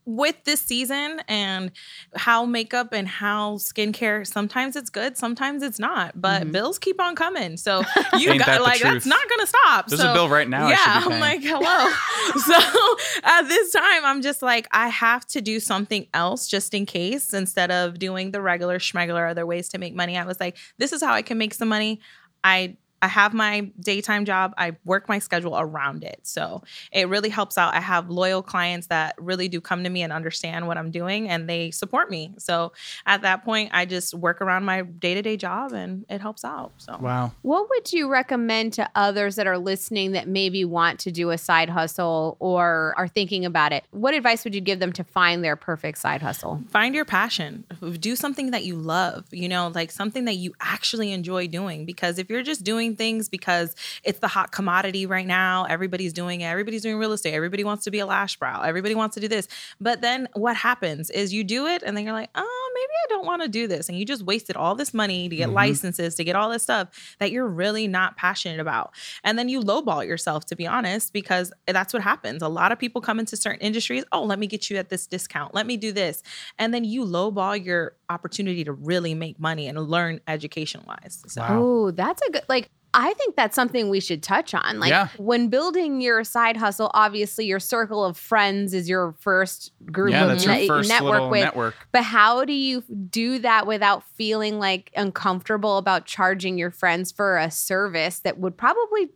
with 0.07 0.41
this 0.45 0.61
season 0.61 1.21
and 1.27 1.69
how 2.15 2.45
makeup 2.45 2.93
and 2.93 3.07
how 3.07 3.55
skincare, 3.57 4.25
sometimes 4.25 4.77
it's 4.77 4.89
good, 4.89 5.17
sometimes 5.17 5.61
it's 5.61 5.79
not. 5.79 6.19
But 6.19 6.43
Mhm. 6.43 6.53
bills 6.53 6.79
keep 6.79 6.99
on 7.01 7.13
coming, 7.15 7.57
so 7.57 7.81
you 8.17 8.31
Ain't 8.31 8.39
that 8.39 8.45
got 8.47 8.57
the 8.59 8.63
like 8.63 8.79
truth? 8.79 8.93
that's 8.93 9.05
not 9.05 9.29
gonna 9.29 9.45
stop. 9.47 9.87
There's 9.87 9.99
so, 10.01 10.11
a 10.11 10.13
bill 10.13 10.29
right 10.29 10.47
now. 10.47 10.69
Yeah, 10.69 11.01
should 11.01 11.11
I'm 11.11 11.19
like, 11.19 11.41
hello. 11.43 11.89
so 12.45 12.97
at 13.23 13.41
this 13.43 13.71
time, 13.73 14.05
I'm 14.05 14.21
just 14.21 14.41
like, 14.41 14.67
I 14.71 14.87
have 14.87 15.25
to 15.27 15.41
do 15.41 15.59
something 15.59 16.07
else 16.13 16.47
just 16.47 16.73
in 16.73 16.85
case 16.85 17.33
instead 17.33 17.69
of 17.69 17.99
doing 17.99 18.31
the 18.31 18.41
regular 18.41 18.79
schmegular 18.79 19.29
other 19.29 19.45
ways 19.45 19.67
to 19.69 19.77
make 19.77 19.93
money. 19.93 20.17
I 20.17 20.23
was 20.23 20.39
like, 20.39 20.55
this 20.77 20.93
is 20.93 21.03
how 21.03 21.11
I 21.13 21.21
can 21.21 21.37
make 21.37 21.53
some 21.53 21.67
money. 21.67 21.99
I 22.45 22.77
I 23.01 23.07
have 23.07 23.33
my 23.33 23.71
daytime 23.79 24.25
job. 24.25 24.53
I 24.57 24.75
work 24.85 25.07
my 25.09 25.19
schedule 25.19 25.57
around 25.57 26.03
it. 26.03 26.19
So 26.23 26.63
it 26.91 27.09
really 27.09 27.29
helps 27.29 27.57
out. 27.57 27.73
I 27.73 27.79
have 27.79 28.09
loyal 28.09 28.41
clients 28.41 28.87
that 28.87 29.15
really 29.17 29.47
do 29.47 29.61
come 29.61 29.83
to 29.83 29.89
me 29.89 30.01
and 30.01 30.13
understand 30.13 30.67
what 30.67 30.77
I'm 30.77 30.91
doing 30.91 31.29
and 31.29 31.49
they 31.49 31.71
support 31.71 32.09
me. 32.09 32.33
So 32.37 32.73
at 33.05 33.21
that 33.21 33.43
point, 33.43 33.71
I 33.73 33.85
just 33.85 34.13
work 34.13 34.41
around 34.41 34.65
my 34.65 34.81
day 34.81 35.13
to 35.13 35.21
day 35.21 35.37
job 35.37 35.73
and 35.73 36.05
it 36.09 36.21
helps 36.21 36.43
out. 36.45 36.71
So 36.77 36.97
wow. 36.99 37.31
What 37.41 37.69
would 37.69 37.91
you 37.91 38.09
recommend 38.09 38.73
to 38.73 38.89
others 38.95 39.35
that 39.35 39.47
are 39.47 39.57
listening 39.57 40.13
that 40.13 40.27
maybe 40.27 40.65
want 40.65 40.99
to 41.01 41.11
do 41.11 41.29
a 41.31 41.37
side 41.37 41.69
hustle 41.69 42.37
or 42.39 42.93
are 42.97 43.07
thinking 43.07 43.45
about 43.45 43.73
it? 43.73 43.83
What 43.91 44.13
advice 44.13 44.43
would 44.43 44.55
you 44.55 44.61
give 44.61 44.79
them 44.79 44.93
to 44.93 45.03
find 45.03 45.43
their 45.43 45.55
perfect 45.55 45.97
side 45.97 46.21
hustle? 46.21 46.61
find 46.69 46.93
your 46.93 47.05
passion 47.05 47.65
do 47.99 48.15
something 48.15 48.51
that 48.51 48.63
you 48.63 48.75
love 48.75 49.25
you 49.31 49.47
know 49.47 49.71
like 49.73 49.91
something 49.91 50.25
that 50.25 50.35
you 50.35 50.53
actually 50.59 51.11
enjoy 51.11 51.47
doing 51.47 51.85
because 51.85 52.19
if 52.19 52.29
you're 52.29 52.43
just 52.43 52.63
doing 52.63 52.86
things 52.95 53.29
because 53.29 53.75
it's 54.03 54.19
the 54.19 54.27
hot 54.27 54.51
commodity 54.51 55.05
right 55.05 55.27
now. 55.27 55.65
Everybody's 55.65 56.13
doing 56.13 56.41
it. 56.41 56.45
Everybody's 56.45 56.81
doing 56.81 56.97
real 56.97 57.13
estate. 57.13 57.33
Everybody 57.33 57.63
wants 57.63 57.83
to 57.85 57.91
be 57.91 57.99
a 57.99 58.05
lash 58.05 58.37
brow. 58.37 58.61
Everybody 58.61 58.95
wants 58.95 59.15
to 59.15 59.19
do 59.21 59.27
this. 59.27 59.47
But 59.81 60.01
then 60.01 60.27
what 60.33 60.55
happens 60.55 61.09
is 61.09 61.33
you 61.33 61.43
do 61.43 61.65
it 61.67 61.83
and 61.83 61.95
then 61.97 62.03
you're 62.05 62.13
like 62.13 62.29
oh 62.35 62.71
maybe 62.75 62.87
i 63.05 63.07
don't 63.09 63.25
want 63.25 63.41
to 63.41 63.47
do 63.47 63.67
this. 63.67 63.89
And 63.89 63.97
you 63.97 64.05
just 64.05 64.23
wasted 64.23 64.55
all 64.55 64.75
this 64.75 64.93
money 64.93 65.27
to 65.29 65.35
get 65.35 65.49
Mhm. 65.49 65.53
licenses 65.53 66.15
to 66.15 66.23
get 66.23 66.35
all 66.35 66.49
this 66.49 66.63
stuff 66.63 66.89
that 67.19 67.31
you're 67.31 67.47
really 67.47 67.87
not 67.87 68.15
passionate 68.17 68.59
about. 68.59 68.93
And 69.23 69.37
then 69.37 69.49
you 69.49 69.59
lowball 69.61 70.05
yourself 70.05 70.45
to 70.47 70.55
be 70.55 70.67
honest 70.67 71.11
because 71.13 71.51
that's 71.65 71.93
what 71.93 72.03
happens. 72.03 72.41
A 72.41 72.47
lot 72.47 72.71
of 72.71 72.79
people 72.79 73.01
come 73.01 73.19
into 73.19 73.35
certain 73.35 73.59
industries 73.61 74.03
oh 74.11 74.23
let 74.23 74.39
me 74.39 74.47
get 74.47 74.69
you 74.69 74.77
at 74.77 74.89
this 74.89 75.07
discount. 75.07 75.53
Let 75.53 75.65
me 75.65 75.77
do 75.77 75.91
this. 75.91 76.21
And 76.59 76.73
then 76.73 76.83
you 76.83 77.03
lowball 77.03 77.63
your 77.63 77.95
opportunity 78.09 78.63
to 78.63 78.71
really 78.71 79.13
make 79.13 79.39
money 79.39 79.67
and 79.67 79.77
learn 79.79 80.21
education 80.27 80.81
wise. 80.87 81.23
So. 81.27 81.41
Wow. 81.41 81.47
Oh, 81.61 81.91
that's 81.91 82.21
a 82.21 82.31
good 82.31 82.43
like 82.47 82.69
I 82.93 83.13
think 83.13 83.35
that's 83.35 83.55
something 83.55 83.89
we 83.89 83.99
should 83.99 84.23
touch 84.23 84.53
on. 84.53 84.79
Like 84.79 84.89
Yeah. 84.89 85.09
when 85.17 85.49
building 85.49 86.01
your 86.01 86.23
side 86.23 86.57
hustle, 86.57 86.89
obviously 86.93 87.45
your 87.45 87.59
circle 87.59 88.03
of 88.03 88.17
friends 88.17 88.73
is 88.73 88.89
your 88.89 89.13
first 89.19 89.71
group 89.91 90.11
Yeah, 90.13 90.31
of 90.31 90.41
your 90.43 90.67
first 90.67 90.89
network 90.89 91.29
with. 91.29 91.41
network. 91.43 91.75
But 91.91 92.03
how 92.03 92.45
do 92.45 92.53
you 92.53 92.81
do 93.09 93.39
that 93.39 93.67
without 93.67 94.03
feeling 94.15 94.57
like 94.57 94.91
uncomfortable 94.95 95.77
about 95.77 96.05
charging 96.05 96.57
your 96.57 96.71
friends 96.71 97.11
for 97.11 97.37
a 97.37 97.51
service 97.51 98.19
that 98.19 98.39
would 98.39 98.57
probably 98.57 99.09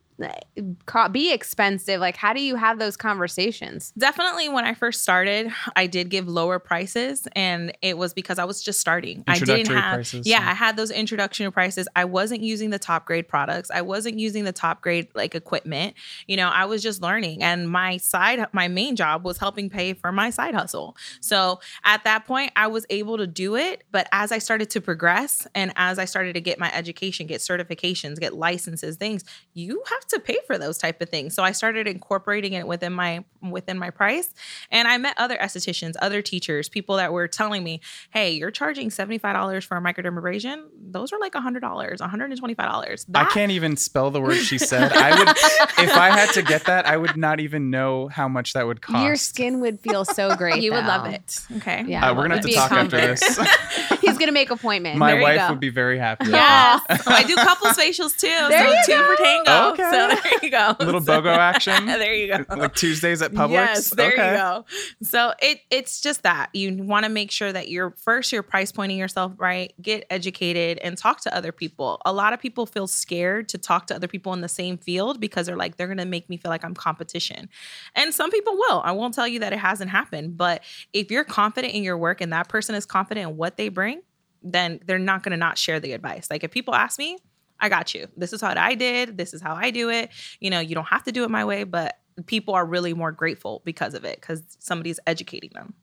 be 1.12 1.32
expensive. 1.32 2.00
Like, 2.00 2.16
how 2.16 2.34
do 2.34 2.42
you 2.42 2.56
have 2.56 2.80
those 2.80 2.98
conversations? 2.98 3.92
Definitely 3.98 4.50
when 4.50 4.66
I 4.66 4.74
first 4.74 5.01
started, 5.01 5.51
I 5.75 5.88
did 5.88 6.10
give 6.10 6.28
lower 6.28 6.60
prices 6.60 7.28
and 7.36 7.75
it 7.82 7.98
was 7.98 8.13
because 8.13 8.40
I 8.40 8.46
was 8.46 8.62
just 8.62 8.80
starting. 8.80 9.24
I 9.28 9.40
didn't 9.40 9.68
have 9.68 9.96
prices, 9.96 10.28
Yeah, 10.28 10.42
yeah. 10.42 10.51
I 10.51 10.54
had 10.54 10.78
those 10.78 10.92
introductory 10.92 11.50
prices. 11.51 11.88
I 11.96 12.06
wasn't 12.06 12.42
using 12.42 12.70
the 12.70 12.80
top 12.80 13.06
grade 13.06 13.28
products. 13.28 13.72
I 13.72 13.82
wasn't 13.82 14.20
using 14.20 14.44
the 14.44 14.51
top 14.51 14.82
grade 14.82 15.08
like 15.16 15.36
equipment. 15.36 15.96
You 16.28 16.38
know, 16.38 16.50
I 16.50 16.66
was 16.66 16.84
just 16.84 17.01
learning 17.01 17.44
and 17.44 17.70
my 17.70 17.98
side 17.98 18.46
my 18.54 18.68
main 18.68 18.96
job 18.96 19.24
was 19.24 19.38
helping 19.38 19.70
pay 19.70 19.94
for 19.94 20.12
my 20.12 20.30
side 20.30 20.54
hustle. 20.54 20.96
So, 21.20 21.60
at 21.84 22.04
that 22.04 22.25
point, 22.25 22.51
I 22.56 22.68
was 22.68 22.86
able 22.90 23.18
to 23.18 23.28
do 23.28 23.56
it, 23.56 23.84
but 23.92 24.08
as 24.12 24.32
I 24.32 24.38
started 24.40 24.70
to 24.72 24.82
progress 24.82 25.48
and 25.56 25.74
as 25.75 26.00
I 26.00 26.06
started 26.06 26.34
to 26.34 26.42
get 26.42 26.60
my 26.60 26.72
education, 26.74 27.28
get 27.28 27.42
certifications, 27.42 28.20
get 28.20 28.34
licenses, 28.34 28.98
things, 28.98 29.24
you 29.54 29.82
have 29.90 30.06
to 30.08 30.11
pay 30.20 30.38
for 30.48 30.58
those 30.58 30.77
type 30.77 31.01
of 31.01 31.10
things. 31.10 31.34
So 31.34 31.44
I 31.44 31.51
started 31.51 31.88
incorporating 31.88 32.53
it 32.53 32.68
within 32.68 32.94
my 32.94 33.24
within 33.41 33.77
my 33.80 33.89
price. 33.89 34.34
And 34.70 34.88
I 34.88 34.98
met 34.98 35.15
other 35.18 35.38
estheticians, 35.38 35.94
other 36.01 36.22
teachers, 36.22 36.70
people 36.70 36.98
that 36.98 37.12
were 37.12 37.27
telling 37.27 37.63
me, 37.63 37.82
hey, 38.12 38.32
you're 38.34 38.51
charging 38.51 38.89
$75 38.89 39.63
for 39.65 39.77
a 39.77 39.82
microdermabrasion. 39.82 40.63
Those 40.91 41.12
are 41.12 41.20
like 41.20 41.34
$100, 41.34 41.62
$125. 41.62 43.06
I 43.15 43.25
can't 43.25 43.51
even 43.51 43.77
spell 43.77 44.12
the 44.12 44.22
word 44.22 44.38
she 44.38 44.58
said. 44.58 44.91
I 44.96 45.18
would, 45.18 45.30
if 45.30 45.91
I 45.96 46.10
had 46.12 46.32
to 46.34 46.41
get 46.41 46.65
that, 46.65 46.86
I 46.86 46.98
would 46.98 47.18
not 47.18 47.39
even 47.39 47.70
know 47.70 48.08
how 48.08 48.27
much 48.27 48.53
that 48.53 48.68
would 48.68 48.82
cost. 48.82 49.03
Your 49.03 49.15
skin 49.15 49.60
would 49.62 49.80
feel 49.80 50.06
so 50.06 50.36
great. 50.36 50.62
You 50.62 50.74
would 50.74 50.86
love 50.86 51.08
it. 51.08 51.39
Okay. 51.58 51.84
Yeah. 51.88 52.10
Uh, 52.10 52.13
we're 52.13 52.24
gonna 52.24 52.36
have 52.36 52.44
to 52.44 52.48
be 52.48 52.53
a 52.53 52.58
talk 52.58 52.72
after 52.72 52.98
this. 52.98 53.39
He's 54.01 54.17
gonna 54.17 54.31
make 54.31 54.50
appointment. 54.50 54.98
My 54.98 55.12
There 55.12 55.20
you 55.20 55.24
wife 55.24 55.39
go. 55.39 55.50
would 55.51 55.60
be 55.60 55.70
very 55.70 55.98
happy. 55.98 56.29
Yes. 56.29 56.81
Oh, 56.89 56.96
I 57.08 57.24
do 57.24 57.36
couples 57.36 57.74
facials 57.74 58.17
too. 58.17 58.27
There 58.27 58.67
so 58.67 58.72
you 58.72 58.81
two 58.86 58.91
go. 58.93 59.15
for 59.15 59.24
tango. 59.24 59.70
Okay. 59.72 59.91
So 59.91 60.08
there 60.08 60.39
you 60.43 60.50
go. 60.50 60.75
A 60.79 60.86
little 60.86 61.01
BOGO 61.01 61.36
action. 61.36 61.86
there 61.86 62.13
you 62.13 62.27
go. 62.27 62.43
like 62.55 62.75
Tuesdays 62.75 63.22
at 63.22 63.31
Publix. 63.31 63.51
Yes, 63.51 63.89
there 63.91 64.13
okay. 64.13 64.31
you 64.31 64.38
go. 64.38 64.65
So 65.01 65.34
it 65.41 65.60
it's 65.70 66.01
just 66.01 66.24
that 66.24 66.50
you 66.53 66.84
want 66.84 67.05
to 67.05 67.10
make 67.10 67.31
sure 67.31 67.51
that 67.51 67.70
you're 67.70 67.91
first 67.91 68.31
you're 68.31 68.43
price 68.43 68.72
pointing 68.72 68.98
yourself 68.98 69.34
right, 69.38 69.74
get 69.81 70.05
educated 70.10 70.77
and 70.79 70.98
talk 70.98 71.22
to 71.22 71.36
other 71.36 71.51
people. 71.51 72.01
A 72.05 72.13
lot 72.13 72.34
of 72.34 72.39
people 72.39 72.65
feel 72.65 72.88
scared 72.88 73.50
to 73.50 73.58
talk 73.58 73.88
to 73.88 73.96
other 73.96 74.08
people 74.08 74.34
in 74.34 74.41
the 74.41 74.50
same 74.50 74.77
field 74.77 75.20
because 75.20 75.48
they're 75.48 75.55
like 75.55 75.77
they're 75.77 75.88
going 75.88 75.98
to 75.98 76.05
make 76.05 76.29
me 76.29 76.38
feel 76.38 76.50
like 76.50 76.63
I'm 76.63 76.74
competition. 76.74 77.50
And 77.96 78.13
some 78.13 78.31
people 78.31 78.53
will. 78.53 78.81
I 78.84 78.91
won't 78.91 79.13
tell 79.13 79.27
you 79.27 79.39
that 79.39 79.53
it 79.53 79.60
hasn't 79.60 79.91
happened, 79.91 80.38
but 80.38 80.63
if 80.93 81.12
you're 81.12 81.24
confident 81.24 81.74
in 81.74 81.84
your 81.84 81.98
work 81.98 82.22
and 82.22 82.31
that 82.34 82.50
person 82.50 82.75
is 82.75 82.86
confident 82.86 83.29
in 83.29 83.38
what 83.38 83.58
they 83.58 83.70
bring, 83.70 83.90
then 84.41 84.79
they're 84.86 85.00
not 85.00 85.24
going 85.24 85.31
to 85.31 85.38
not 85.38 85.57
share 85.57 85.79
the 85.79 85.93
advice. 85.93 86.27
Like 86.29 86.43
if 86.43 86.51
people 86.51 86.75
ask 86.75 86.98
me, 86.98 87.17
I 87.60 87.69
got 87.69 87.93
you. 87.93 88.07
This 88.17 88.33
is 88.33 88.41
what 88.41 88.57
I 88.57 88.75
did. 88.75 89.17
This 89.17 89.33
is 89.33 89.41
how 89.41 89.53
I 89.53 89.69
do 89.71 89.89
it. 89.89 90.10
You 90.39 90.50
know, 90.50 90.60
you 90.60 90.74
don't 90.74 90.88
have 90.88 91.03
to 91.03 91.12
do 91.12 91.24
it 91.24 91.29
my 91.29 91.45
way, 91.45 91.63
but 91.63 92.00
people 92.25 92.53
are 92.53 92.65
really 92.65 92.93
more 92.93 93.12
grateful 93.12 93.62
because 93.65 93.93
of 93.93 94.03
it 94.03 94.19
because 94.19 94.43
somebody's 94.60 95.00
educating 95.05 95.51
them. 95.53 95.74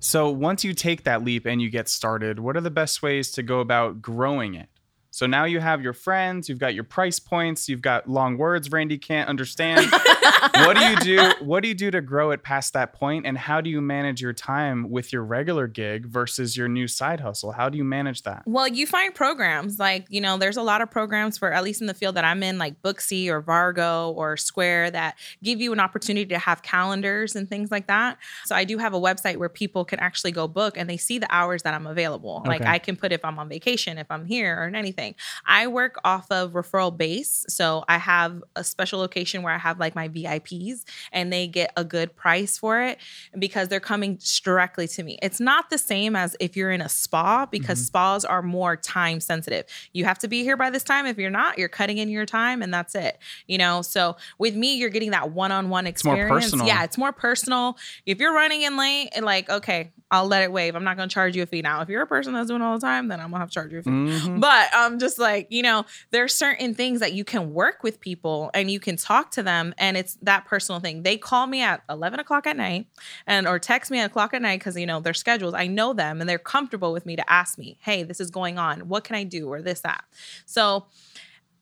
So 0.00 0.30
once 0.30 0.64
you 0.64 0.74
take 0.74 1.04
that 1.04 1.22
leap 1.22 1.46
and 1.46 1.62
you 1.62 1.70
get 1.70 1.88
started, 1.88 2.40
what 2.40 2.56
are 2.56 2.60
the 2.60 2.70
best 2.70 3.02
ways 3.02 3.30
to 3.32 3.42
go 3.42 3.60
about 3.60 4.02
growing 4.02 4.54
it? 4.54 4.68
So 5.12 5.26
now 5.26 5.44
you 5.44 5.60
have 5.60 5.82
your 5.82 5.92
friends, 5.92 6.48
you've 6.48 6.58
got 6.58 6.74
your 6.74 6.84
price 6.84 7.18
points, 7.18 7.68
you've 7.68 7.82
got 7.82 8.08
long 8.08 8.38
words 8.38 8.72
Randy 8.72 8.96
can't 8.96 9.28
understand. 9.28 9.86
what 10.54 10.74
do 10.74 10.84
you 10.86 10.96
do? 10.96 11.32
What 11.44 11.62
do 11.62 11.68
you 11.68 11.74
do 11.74 11.90
to 11.90 12.00
grow 12.00 12.30
it 12.30 12.42
past 12.42 12.72
that 12.72 12.94
point 12.94 13.26
and 13.26 13.36
how 13.36 13.60
do 13.60 13.68
you 13.68 13.82
manage 13.82 14.22
your 14.22 14.32
time 14.32 14.88
with 14.88 15.12
your 15.12 15.22
regular 15.22 15.66
gig 15.66 16.06
versus 16.06 16.56
your 16.56 16.66
new 16.66 16.88
side 16.88 17.20
hustle? 17.20 17.52
How 17.52 17.68
do 17.68 17.76
you 17.76 17.84
manage 17.84 18.22
that? 18.22 18.42
Well, 18.46 18.66
you 18.66 18.86
find 18.86 19.14
programs 19.14 19.78
like, 19.78 20.06
you 20.08 20.22
know, 20.22 20.38
there's 20.38 20.56
a 20.56 20.62
lot 20.62 20.80
of 20.80 20.90
programs 20.90 21.36
for, 21.36 21.52
at 21.52 21.62
least 21.62 21.82
in 21.82 21.88
the 21.88 21.94
field 21.94 22.14
that 22.14 22.24
I'm 22.24 22.42
in, 22.42 22.56
like 22.56 22.80
Booksy 22.80 23.28
or 23.28 23.42
Vagaro 23.42 24.16
or 24.16 24.38
Square 24.38 24.92
that 24.92 25.18
give 25.42 25.60
you 25.60 25.74
an 25.74 25.80
opportunity 25.80 26.24
to 26.24 26.38
have 26.38 26.62
calendars 26.62 27.36
and 27.36 27.50
things 27.50 27.70
like 27.70 27.86
that. 27.88 28.16
So 28.46 28.56
I 28.56 28.64
do 28.64 28.78
have 28.78 28.94
a 28.94 29.00
website 29.00 29.36
where 29.36 29.50
people 29.50 29.84
can 29.84 30.00
actually 30.00 30.32
go 30.32 30.48
book 30.48 30.78
and 30.78 30.88
they 30.88 30.96
see 30.96 31.18
the 31.18 31.28
hours 31.30 31.64
that 31.64 31.74
I'm 31.74 31.86
available. 31.86 32.42
Like 32.46 32.62
I 32.62 32.78
can 32.78 32.96
put 32.96 33.12
if 33.12 33.22
I'm 33.26 33.38
on 33.38 33.50
vacation, 33.50 33.98
if 33.98 34.10
I'm 34.10 34.24
here 34.24 34.56
or 34.56 34.74
anything. 34.74 35.01
I 35.46 35.66
work 35.66 35.96
off 36.04 36.30
of 36.30 36.52
referral 36.52 36.96
base. 36.96 37.44
So 37.48 37.84
I 37.88 37.98
have 37.98 38.42
a 38.56 38.64
special 38.64 38.98
location 39.00 39.42
where 39.42 39.52
I 39.52 39.58
have 39.58 39.78
like 39.78 39.94
my 39.94 40.08
VIPs 40.08 40.84
and 41.12 41.32
they 41.32 41.46
get 41.46 41.72
a 41.76 41.84
good 41.84 42.14
price 42.16 42.58
for 42.58 42.80
it 42.82 42.98
because 43.38 43.68
they're 43.68 43.80
coming 43.80 44.18
directly 44.44 44.88
to 44.88 45.02
me. 45.02 45.18
It's 45.22 45.40
not 45.40 45.70
the 45.70 45.78
same 45.78 46.14
as 46.16 46.36
if 46.40 46.56
you're 46.56 46.70
in 46.70 46.80
a 46.80 46.88
spa 46.88 47.46
because 47.46 47.72
Mm-hmm. 47.72 47.84
spas 47.86 48.24
are 48.24 48.42
more 48.42 48.76
time 48.76 49.18
sensitive. 49.20 49.64
You 49.92 50.04
have 50.04 50.18
to 50.20 50.28
be 50.28 50.42
here 50.42 50.56
by 50.56 50.70
this 50.70 50.82
time. 50.84 51.06
If 51.06 51.16
you're 51.18 51.30
not, 51.30 51.58
you're 51.58 51.68
cutting 51.68 51.98
in 51.98 52.08
your 52.08 52.26
time 52.26 52.60
and 52.62 52.72
that's 52.72 52.94
it. 52.94 53.18
You 53.46 53.58
know, 53.58 53.82
so 53.82 54.16
with 54.38 54.54
me, 54.54 54.76
you're 54.76 54.90
getting 54.90 55.12
that 55.12 55.30
one-on-one 55.32 55.84
more 55.84 55.88
experience. 55.88 56.28
personal. 56.30 56.66
Yeah, 56.66 56.84
it's 56.84 56.98
more 56.98 57.12
personal. 57.12 57.76
If 58.06 58.18
you're 58.18 58.34
running 58.34 58.62
in 58.62 58.76
late 58.76 59.10
and 59.14 59.24
like, 59.24 59.48
okay, 59.48 59.90
I'll 60.12 60.26
let 60.26 60.42
it 60.42 60.52
wave. 60.52 60.76
I'm 60.76 60.84
not 60.84 60.96
gonna 60.96 61.08
charge 61.08 61.34
you 61.34 61.42
a 61.42 61.46
fee. 61.46 61.62
Now, 61.62 61.80
if 61.80 61.88
you're 61.88 62.02
a 62.02 62.06
person 62.06 62.34
that's 62.34 62.48
doing 62.48 62.60
all 62.62 62.78
the 62.78 62.86
time, 62.86 63.08
then 63.08 63.18
I'm 63.18 63.30
gonna 63.30 63.40
have 63.40 63.48
to 63.48 63.54
charge 63.54 63.72
you 63.72 63.78
a 63.78 63.82
fee. 63.82 63.90
Mhm. 63.90 64.40
But 64.40 64.68
I'm 64.74 64.98
just 64.98 65.18
like, 65.18 65.46
you 65.50 65.62
know, 65.62 65.86
there's 66.10 66.34
certain 66.34 66.74
things 66.74 67.00
that 67.00 67.14
you 67.14 67.24
can 67.24 67.54
work 67.54 67.82
with 67.82 67.98
people 67.98 68.50
and 68.52 68.70
you 68.70 68.78
can 68.78 68.96
talk 68.96 69.30
to 69.32 69.42
them, 69.42 69.74
and 69.78 69.96
it's 69.96 70.18
that 70.22 70.44
personal 70.44 70.80
thing. 70.80 71.02
They 71.02 71.16
call 71.16 71.46
me 71.46 71.62
at 71.62 71.82
11 71.88 72.20
o'clock 72.20 72.46
at 72.46 72.56
night 72.56 72.86
and 73.26 73.48
or 73.48 73.58
text 73.58 73.90
me 73.90 73.98
at 73.98 74.10
o'clock 74.10 74.34
at 74.34 74.42
night 74.42 74.60
because 74.60 74.76
you 74.76 74.86
know 74.86 75.00
their 75.00 75.14
schedules. 75.14 75.54
I 75.54 75.66
know 75.66 75.94
them 75.94 76.20
and 76.20 76.28
they're 76.28 76.38
comfortable 76.38 76.92
with 76.92 77.06
me 77.06 77.16
to 77.16 77.32
ask 77.32 77.56
me, 77.58 77.78
hey, 77.80 78.02
this 78.02 78.20
is 78.20 78.30
going 78.30 78.58
on. 78.58 78.88
What 78.88 79.04
can 79.04 79.16
I 79.16 79.24
do 79.24 79.48
or 79.48 79.62
this 79.62 79.80
that. 79.80 80.04
So 80.44 80.86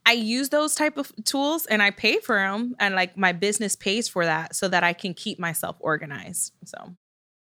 I 0.05 0.13
use 0.13 0.49
those 0.49 0.75
type 0.75 0.97
of 0.97 1.13
tools 1.25 1.67
and 1.67 1.83
I 1.83 1.91
pay 1.91 2.19
for 2.19 2.37
them 2.37 2.75
and 2.81 2.95
like 2.95 3.17
my 3.17 3.33
business 3.33 3.77
pays 3.77 4.09
for 4.09 4.25
that 4.25 4.57
so 4.57 4.67
that 4.67 4.83
I 4.83 4.93
can 4.93 5.15
keep 5.15 5.39
myself 5.39 5.77
organized. 5.79 6.53
So 6.65 6.97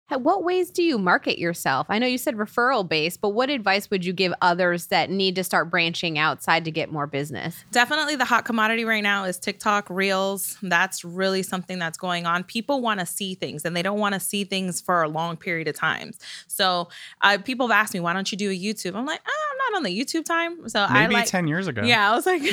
What 0.10 0.44
ways 0.44 0.72
do 0.72 0.82
you 0.84 0.98
market 0.98 1.38
yourself? 1.38 1.88
I 1.90 2.00
know 2.00 2.08
you 2.08 2.18
said 2.18 2.36
referral 2.36 2.88
based, 2.88 3.22
but 3.22 3.30
what 3.30 3.50
advice 3.50 3.90
would 3.90 4.04
you 4.04 4.12
give 4.14 4.34
others 4.42 4.88
that 4.88 5.10
need 5.10 5.36
to 5.36 5.44
start 5.44 5.70
branching 5.70 6.18
outside 6.18 6.66
to 6.66 6.72
get 6.72 6.92
more 6.92 7.06
business? 7.08 7.64
Definitely 7.72 8.16
the 8.16 8.26
hot 8.26 8.46
commodity 8.46 8.86
right 8.86 9.04
now 9.04 9.26
is 9.26 9.38
TikTok 9.38 9.90
Reels. 9.90 10.58
That's 10.64 11.06
really 11.06 11.44
something 11.44 11.78
that's 11.80 11.98
going 11.98 12.26
on. 12.26 12.44
People 12.44 12.82
want 12.82 13.00
to 13.00 13.06
see 13.06 13.36
things 13.36 13.66
and 13.66 13.76
they 13.76 13.82
don't 13.84 14.00
want 14.00 14.14
to 14.14 14.20
see 14.20 14.44
things 14.44 14.82
for 14.82 15.04
a 15.04 15.08
long 15.10 15.38
period 15.38 15.68
of 15.68 15.76
times. 15.76 16.18
So 16.48 16.90
uh, 17.22 17.38
people 17.44 17.68
have 17.68 17.76
asked 17.76 17.94
me, 17.94 18.00
why 18.00 18.14
don't 18.14 18.32
you 18.32 18.38
do 18.38 18.50
a 18.50 18.54
YouTube? 18.58 18.96
I'm 18.96 19.06
like, 19.06 19.22
ah, 19.26 19.32
I'm 19.52 19.74
not 19.74 19.78
on 19.78 19.84
the 19.84 19.98
YouTube 19.98 20.26
time. 20.26 20.68
So 20.70 20.82
I 20.82 21.02
Maybe 21.04 21.14
like, 21.14 21.28
10 21.28 21.48
years 21.48 21.68
ago. 21.68 21.84
yeah, 21.84 22.12
I 22.12 22.16
was 22.16 22.26
like, 22.26 22.42
you 22.44 22.52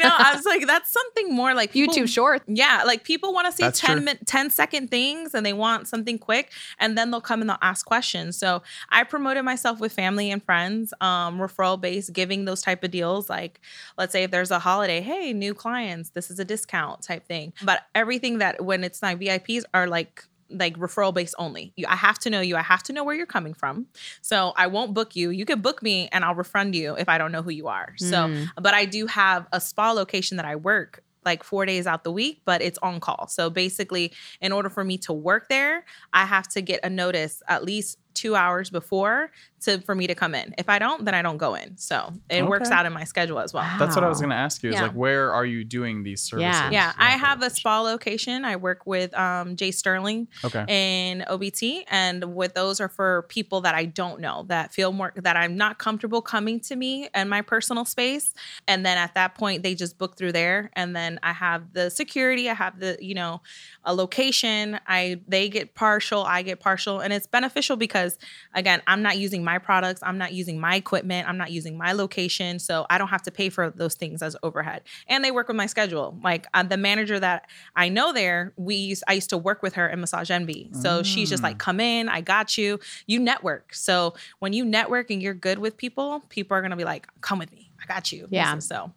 know, 0.00 0.10
I 0.18 0.32
was 0.34 0.44
like, 0.44 0.66
that's 0.66 0.92
something 0.92 1.34
more 1.34 1.54
like 1.54 1.72
people- 1.72 1.94
YouTube 1.94 2.08
short. 2.08 2.42
yeah, 2.48 2.82
like 2.84 3.04
people 3.04 3.32
want 3.32 3.46
to 3.46 3.52
see 3.52 3.62
That's 3.62 3.78
10 3.80 4.04
min- 4.04 4.18
10 4.26 4.50
second 4.50 4.90
things 4.90 5.34
and 5.34 5.46
they 5.46 5.52
want 5.52 5.86
something 5.88 6.18
quick 6.18 6.50
and 6.78 6.95
then 6.96 7.10
they'll 7.10 7.20
come 7.20 7.40
and 7.40 7.50
they'll 7.50 7.58
ask 7.62 7.84
questions. 7.86 8.36
So 8.36 8.62
I 8.90 9.04
promoted 9.04 9.44
myself 9.44 9.80
with 9.80 9.92
family 9.92 10.30
and 10.30 10.42
friends, 10.42 10.92
um, 11.00 11.38
referral 11.38 11.80
based, 11.80 12.12
giving 12.12 12.44
those 12.44 12.62
type 12.62 12.82
of 12.84 12.90
deals. 12.90 13.28
Like, 13.30 13.60
let's 13.98 14.12
say 14.12 14.22
if 14.24 14.30
there's 14.30 14.50
a 14.50 14.58
holiday, 14.58 15.00
hey, 15.00 15.32
new 15.32 15.54
clients, 15.54 16.10
this 16.10 16.30
is 16.30 16.38
a 16.38 16.44
discount 16.44 17.02
type 17.02 17.26
thing. 17.26 17.52
But 17.62 17.82
everything 17.94 18.38
that 18.38 18.64
when 18.64 18.84
it's 18.84 19.02
not 19.02 19.18
VIPs 19.18 19.64
are 19.74 19.86
like, 19.86 20.24
like 20.48 20.78
referral 20.78 21.12
based 21.12 21.34
only. 21.40 21.72
You, 21.74 21.86
I 21.88 21.96
have 21.96 22.20
to 22.20 22.30
know 22.30 22.40
you. 22.40 22.54
I 22.54 22.62
have 22.62 22.82
to 22.84 22.92
know 22.92 23.02
where 23.02 23.16
you're 23.16 23.26
coming 23.26 23.52
from. 23.52 23.86
So 24.22 24.52
I 24.56 24.68
won't 24.68 24.94
book 24.94 25.16
you. 25.16 25.30
You 25.30 25.44
can 25.44 25.60
book 25.60 25.82
me 25.82 26.08
and 26.12 26.24
I'll 26.24 26.36
refund 26.36 26.76
you 26.76 26.94
if 26.96 27.08
I 27.08 27.18
don't 27.18 27.32
know 27.32 27.42
who 27.42 27.50
you 27.50 27.66
are. 27.66 27.94
So, 27.96 28.28
Mm. 28.28 28.48
but 28.54 28.72
I 28.72 28.84
do 28.84 29.06
have 29.06 29.48
a 29.52 29.60
spa 29.60 29.90
location 29.90 30.36
that 30.36 30.46
I 30.46 30.54
work 30.54 31.02
like 31.26 31.44
four 31.44 31.66
days 31.66 31.86
out 31.86 32.04
the 32.04 32.12
week, 32.12 32.40
but 32.46 32.62
it's 32.62 32.78
on 32.78 33.00
call. 33.00 33.26
So 33.28 33.50
basically, 33.50 34.12
in 34.40 34.52
order 34.52 34.70
for 34.70 34.84
me 34.84 34.96
to 34.98 35.12
work 35.12 35.48
there, 35.48 35.84
I 36.12 36.24
have 36.24 36.48
to 36.50 36.62
get 36.62 36.80
a 36.84 36.88
notice 36.88 37.42
at 37.48 37.64
least 37.64 37.98
two 38.16 38.34
hours 38.34 38.70
before 38.70 39.30
to 39.60 39.80
for 39.82 39.94
me 39.94 40.06
to 40.06 40.14
come 40.14 40.34
in. 40.34 40.54
If 40.58 40.68
I 40.68 40.78
don't, 40.78 41.04
then 41.04 41.14
I 41.14 41.22
don't 41.22 41.36
go 41.38 41.54
in. 41.54 41.76
So 41.78 42.12
it 42.28 42.44
works 42.46 42.70
out 42.70 42.86
in 42.86 42.92
my 42.92 43.04
schedule 43.04 43.38
as 43.38 43.52
well. 43.54 43.66
That's 43.78 43.94
what 43.94 44.04
I 44.04 44.08
was 44.08 44.18
going 44.18 44.30
to 44.30 44.36
ask 44.36 44.62
you. 44.62 44.70
Is 44.70 44.76
Yeah. 44.76 44.82
like, 44.84 44.92
where 44.92 45.32
are 45.32 45.44
you 45.46 45.64
doing 45.64 46.02
these 46.02 46.22
services? 46.22 46.72
Yeah, 46.72 46.92
I 46.98 47.10
have 47.12 47.42
a 47.42 47.50
spa 47.50 47.80
location. 47.80 48.44
I 48.44 48.56
work 48.56 48.86
with 48.86 49.16
um, 49.16 49.56
Jay 49.56 49.70
Sterling 49.70 50.28
Okay. 50.44 50.64
in 50.68 51.24
OBT, 51.28 51.84
and 51.88 52.34
with 52.34 52.54
those 52.54 52.80
are 52.80 52.88
for 52.88 53.26
people 53.28 53.60
that 53.62 53.74
I 53.74 53.84
don't 53.86 54.20
know 54.20 54.44
that 54.48 54.72
feel 54.72 54.92
more 54.92 55.12
that 55.16 55.36
I'm 55.36 55.56
not 55.56 55.78
comfortable 55.78 56.22
coming 56.22 56.60
to 56.60 56.76
me 56.76 57.08
and 57.14 57.28
my 57.28 57.42
personal 57.42 57.84
space. 57.84 58.32
And 58.68 58.84
then 58.86 58.96
at 58.98 59.14
that 59.14 59.34
point, 59.34 59.62
they 59.62 59.74
just 59.74 59.98
book 59.98 60.16
through 60.16 60.32
there, 60.32 60.70
and 60.74 60.94
then 60.94 61.18
I 61.22 61.32
have 61.32 61.72
the 61.72 61.90
security. 61.90 62.48
I 62.48 62.54
have 62.54 62.78
the 62.78 62.96
you 63.00 63.14
know 63.14 63.42
a 63.84 63.94
location. 63.94 64.78
I 64.86 65.20
they 65.26 65.48
get 65.48 65.74
partial, 65.74 66.22
I 66.24 66.42
get 66.42 66.60
partial, 66.60 67.00
and 67.00 67.12
it's 67.12 67.26
beneficial 67.26 67.76
because 67.76 68.05
again, 68.54 68.82
I'm 68.86 69.02
not 69.02 69.16
using 69.18 69.42
my 69.42 69.58
products, 69.58 70.00
I'm 70.02 70.18
not 70.18 70.32
using 70.32 70.60
my 70.60 70.76
equipment, 70.76 71.28
I'm 71.28 71.36
not 71.36 71.50
using 71.50 71.76
my 71.76 71.92
location, 71.92 72.58
so 72.58 72.86
I 72.90 72.98
don't 72.98 73.08
have 73.08 73.22
to 73.22 73.30
pay 73.30 73.48
for 73.48 73.70
those 73.70 73.94
things 73.94 74.22
as 74.22 74.36
overhead. 74.42 74.82
And 75.08 75.24
they 75.24 75.30
work 75.30 75.48
with 75.48 75.56
my 75.56 75.66
schedule. 75.66 76.18
Like 76.22 76.46
uh, 76.54 76.62
the 76.62 76.76
manager 76.76 77.18
that 77.20 77.48
I 77.74 77.88
know 77.88 78.12
there, 78.12 78.52
we 78.56 78.74
used, 78.76 79.02
I 79.08 79.14
used 79.14 79.30
to 79.30 79.38
work 79.38 79.62
with 79.62 79.74
her 79.74 79.88
in 79.88 80.00
Massage 80.00 80.30
Envy, 80.30 80.70
so 80.72 81.02
she's 81.02 81.30
just 81.30 81.42
like, 81.42 81.58
come 81.58 81.80
in, 81.80 82.08
I 82.08 82.20
got 82.20 82.56
you. 82.58 82.78
You 83.06 83.18
network. 83.20 83.74
So 83.74 84.14
when 84.38 84.52
you 84.52 84.64
network 84.64 85.10
and 85.10 85.22
you're 85.22 85.34
good 85.34 85.58
with 85.58 85.76
people, 85.76 86.22
people 86.28 86.56
are 86.56 86.62
gonna 86.62 86.76
be 86.76 86.84
like, 86.84 87.06
come 87.20 87.38
with 87.38 87.52
me, 87.52 87.70
I 87.82 87.86
got 87.86 88.12
you. 88.12 88.28
Yeah. 88.30 88.58
So 88.58 88.92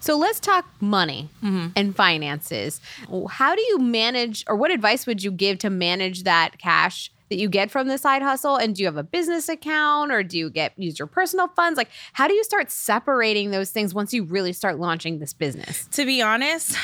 So 0.00 0.16
let's 0.16 0.38
talk 0.40 0.64
money 0.80 1.28
Mm-hmm. 1.42 1.68
and 1.74 1.96
finances. 1.96 2.80
How 3.30 3.54
do 3.54 3.62
you 3.62 3.78
manage, 3.78 4.44
or 4.46 4.54
what 4.56 4.70
advice 4.70 5.06
would 5.06 5.22
you 5.24 5.30
give 5.30 5.58
to 5.58 5.70
manage 5.70 6.22
that 6.22 6.58
cash 6.58 7.10
that 7.28 7.36
you 7.36 7.48
get 7.48 7.70
from 7.70 7.88
the 7.88 7.98
side 7.98 8.22
hustle? 8.22 8.56
And 8.56 8.74
do 8.74 8.82
you 8.82 8.86
have 8.86 8.96
a 8.96 9.02
business 9.02 9.48
account, 9.48 10.12
or 10.12 10.22
do 10.22 10.38
you 10.38 10.50
get 10.50 10.72
use 10.78 10.98
your 10.98 11.06
personal 11.06 11.48
funds? 11.48 11.76
Like, 11.76 11.90
how 12.12 12.28
do 12.28 12.34
you 12.34 12.44
start 12.44 12.70
separating 12.70 13.50
those 13.50 13.70
things 13.70 13.94
once 13.94 14.12
you 14.12 14.24
really 14.24 14.52
start 14.52 14.78
launching 14.78 15.18
this 15.18 15.32
business? 15.32 15.86
To 15.92 16.04
be 16.04 16.22
honest, 16.22 16.76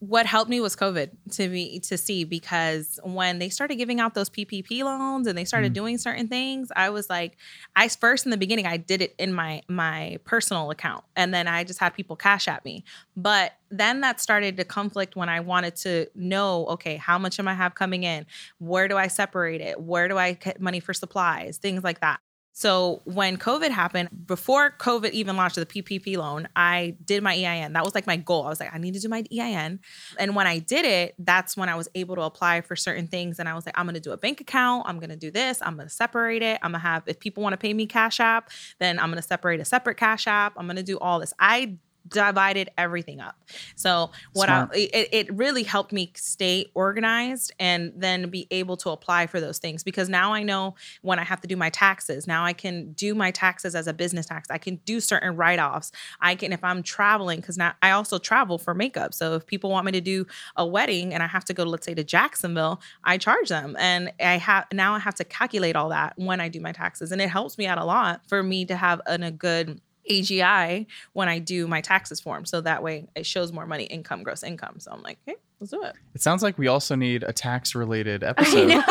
what 0.00 0.26
helped 0.26 0.48
me 0.48 0.60
was 0.60 0.76
COVID 0.76 1.10
to 1.32 1.48
be 1.48 1.80
to 1.80 1.98
see 1.98 2.22
because 2.22 3.00
when 3.02 3.40
they 3.40 3.48
started 3.48 3.76
giving 3.76 3.98
out 3.98 4.14
those 4.14 4.30
PPP 4.30 4.84
loans 4.84 5.26
and 5.26 5.36
they 5.36 5.44
started 5.44 5.72
mm. 5.72 5.74
doing 5.74 5.98
certain 5.98 6.28
things, 6.28 6.70
I 6.76 6.90
was 6.90 7.10
like, 7.10 7.36
I 7.74 7.88
first 7.88 8.24
in 8.24 8.30
the 8.30 8.36
beginning 8.36 8.66
I 8.66 8.76
did 8.76 9.02
it 9.02 9.14
in 9.18 9.32
my 9.32 9.62
my 9.68 10.18
personal 10.24 10.70
account 10.70 11.04
and 11.16 11.34
then 11.34 11.48
I 11.48 11.64
just 11.64 11.80
had 11.80 11.94
people 11.94 12.14
cash 12.14 12.46
at 12.46 12.64
me. 12.64 12.84
But 13.16 13.54
then 13.70 14.00
that 14.02 14.20
started 14.20 14.56
to 14.58 14.64
conflict 14.64 15.16
when 15.16 15.28
I 15.28 15.40
wanted 15.40 15.74
to 15.76 16.06
know, 16.14 16.66
okay, 16.66 16.96
how 16.96 17.18
much 17.18 17.40
am 17.40 17.48
I 17.48 17.54
have 17.54 17.74
coming 17.74 18.04
in? 18.04 18.24
Where 18.58 18.86
do 18.86 18.96
I 18.96 19.08
separate 19.08 19.60
it? 19.60 19.80
Where 19.80 20.06
do 20.06 20.16
I 20.16 20.34
get 20.34 20.60
money 20.60 20.78
for 20.80 20.94
supplies? 20.94 21.58
Things 21.58 21.82
like 21.82 22.00
that. 22.00 22.20
So 22.58 23.02
when 23.04 23.36
COVID 23.36 23.70
happened, 23.70 24.08
before 24.26 24.74
COVID 24.80 25.12
even 25.12 25.36
launched 25.36 25.54
the 25.54 25.64
PPP 25.64 26.16
loan, 26.16 26.48
I 26.56 26.96
did 27.04 27.22
my 27.22 27.32
EIN. 27.32 27.72
That 27.74 27.84
was 27.84 27.94
like 27.94 28.04
my 28.04 28.16
goal. 28.16 28.46
I 28.46 28.48
was 28.48 28.58
like, 28.58 28.74
I 28.74 28.78
need 28.78 28.94
to 28.94 29.00
do 29.00 29.08
my 29.08 29.22
EIN. 29.32 29.78
And 30.18 30.34
when 30.34 30.48
I 30.48 30.58
did 30.58 30.84
it, 30.84 31.14
that's 31.20 31.56
when 31.56 31.68
I 31.68 31.76
was 31.76 31.88
able 31.94 32.16
to 32.16 32.22
apply 32.22 32.62
for 32.62 32.74
certain 32.74 33.06
things. 33.06 33.38
And 33.38 33.48
I 33.48 33.54
was 33.54 33.64
like, 33.64 33.78
I'm 33.78 33.86
going 33.86 33.94
to 33.94 34.00
do 34.00 34.10
a 34.10 34.16
bank 34.16 34.40
account. 34.40 34.88
I'm 34.88 34.98
going 34.98 35.10
to 35.10 35.16
do 35.16 35.30
this. 35.30 35.62
I'm 35.62 35.76
going 35.76 35.86
to 35.86 35.94
separate 35.94 36.42
it. 36.42 36.58
I'm 36.60 36.72
going 36.72 36.80
to 36.80 36.88
have, 36.88 37.04
if 37.06 37.20
people 37.20 37.44
want 37.44 37.52
to 37.52 37.58
pay 37.58 37.72
me 37.72 37.86
Cash 37.86 38.18
App, 38.18 38.50
then 38.80 38.98
I'm 38.98 39.08
going 39.08 39.22
to 39.22 39.28
separate 39.28 39.60
a 39.60 39.64
separate 39.64 39.96
Cash 39.96 40.26
App. 40.26 40.54
I'm 40.56 40.66
going 40.66 40.74
to 40.78 40.82
do 40.82 40.98
all 40.98 41.20
this. 41.20 41.32
I 41.38 41.76
divided 42.08 42.70
everything 42.76 43.20
up. 43.20 43.36
So 43.76 44.10
what 44.32 44.48
I, 44.48 44.68
it, 44.72 45.08
it 45.12 45.34
really 45.34 45.62
helped 45.62 45.92
me 45.92 46.12
stay 46.16 46.66
organized 46.74 47.52
and 47.58 47.92
then 47.96 48.30
be 48.30 48.46
able 48.50 48.76
to 48.78 48.90
apply 48.90 49.26
for 49.26 49.40
those 49.40 49.58
things 49.58 49.82
because 49.82 50.08
now 50.08 50.32
I 50.32 50.42
know 50.42 50.74
when 51.02 51.18
I 51.18 51.24
have 51.24 51.40
to 51.42 51.48
do 51.48 51.56
my 51.56 51.70
taxes. 51.70 52.26
Now 52.26 52.44
I 52.44 52.52
can 52.52 52.92
do 52.92 53.14
my 53.14 53.30
taxes 53.30 53.74
as 53.74 53.86
a 53.86 53.92
business 53.92 54.26
tax. 54.26 54.48
I 54.50 54.58
can 54.58 54.76
do 54.84 55.00
certain 55.00 55.36
write-offs. 55.36 55.92
I 56.20 56.34
can 56.34 56.52
if 56.52 56.62
I'm 56.64 56.82
traveling 56.82 57.40
because 57.40 57.58
now 57.58 57.74
I 57.82 57.90
also 57.90 58.18
travel 58.18 58.58
for 58.58 58.74
makeup. 58.74 59.14
So 59.14 59.34
if 59.34 59.46
people 59.46 59.70
want 59.70 59.86
me 59.86 59.92
to 59.92 60.00
do 60.00 60.26
a 60.56 60.66
wedding 60.66 61.14
and 61.14 61.22
I 61.22 61.26
have 61.26 61.44
to 61.46 61.54
go 61.54 61.64
let's 61.64 61.86
say 61.86 61.94
to 61.94 62.04
Jacksonville, 62.04 62.80
I 63.04 63.18
charge 63.18 63.48
them 63.48 63.76
and 63.78 64.12
I 64.20 64.38
have 64.38 64.66
now 64.72 64.94
I 64.94 64.98
have 64.98 65.14
to 65.16 65.24
calculate 65.24 65.76
all 65.76 65.90
that 65.90 66.14
when 66.16 66.40
I 66.40 66.48
do 66.48 66.60
my 66.60 66.72
taxes 66.72 67.12
and 67.12 67.20
it 67.20 67.28
helps 67.28 67.58
me 67.58 67.66
out 67.66 67.78
a 67.78 67.84
lot 67.84 68.22
for 68.28 68.42
me 68.42 68.64
to 68.66 68.76
have 68.76 69.00
an, 69.06 69.22
a 69.22 69.30
good 69.30 69.80
AGI 70.10 70.86
when 71.12 71.28
I 71.28 71.38
do 71.38 71.66
my 71.66 71.80
taxes 71.80 72.20
form. 72.20 72.44
So 72.44 72.60
that 72.62 72.82
way 72.82 73.06
it 73.14 73.26
shows 73.26 73.52
more 73.52 73.66
money, 73.66 73.84
income, 73.84 74.22
gross 74.22 74.42
income. 74.42 74.80
So 74.80 74.90
I'm 74.92 75.02
like, 75.02 75.18
hey, 75.26 75.36
let's 75.60 75.70
do 75.70 75.82
it. 75.82 75.94
It 76.14 76.22
sounds 76.22 76.42
like 76.42 76.58
we 76.58 76.66
also 76.68 76.94
need 76.94 77.22
a 77.22 77.32
tax 77.32 77.74
related 77.74 78.22
episode. 78.24 78.70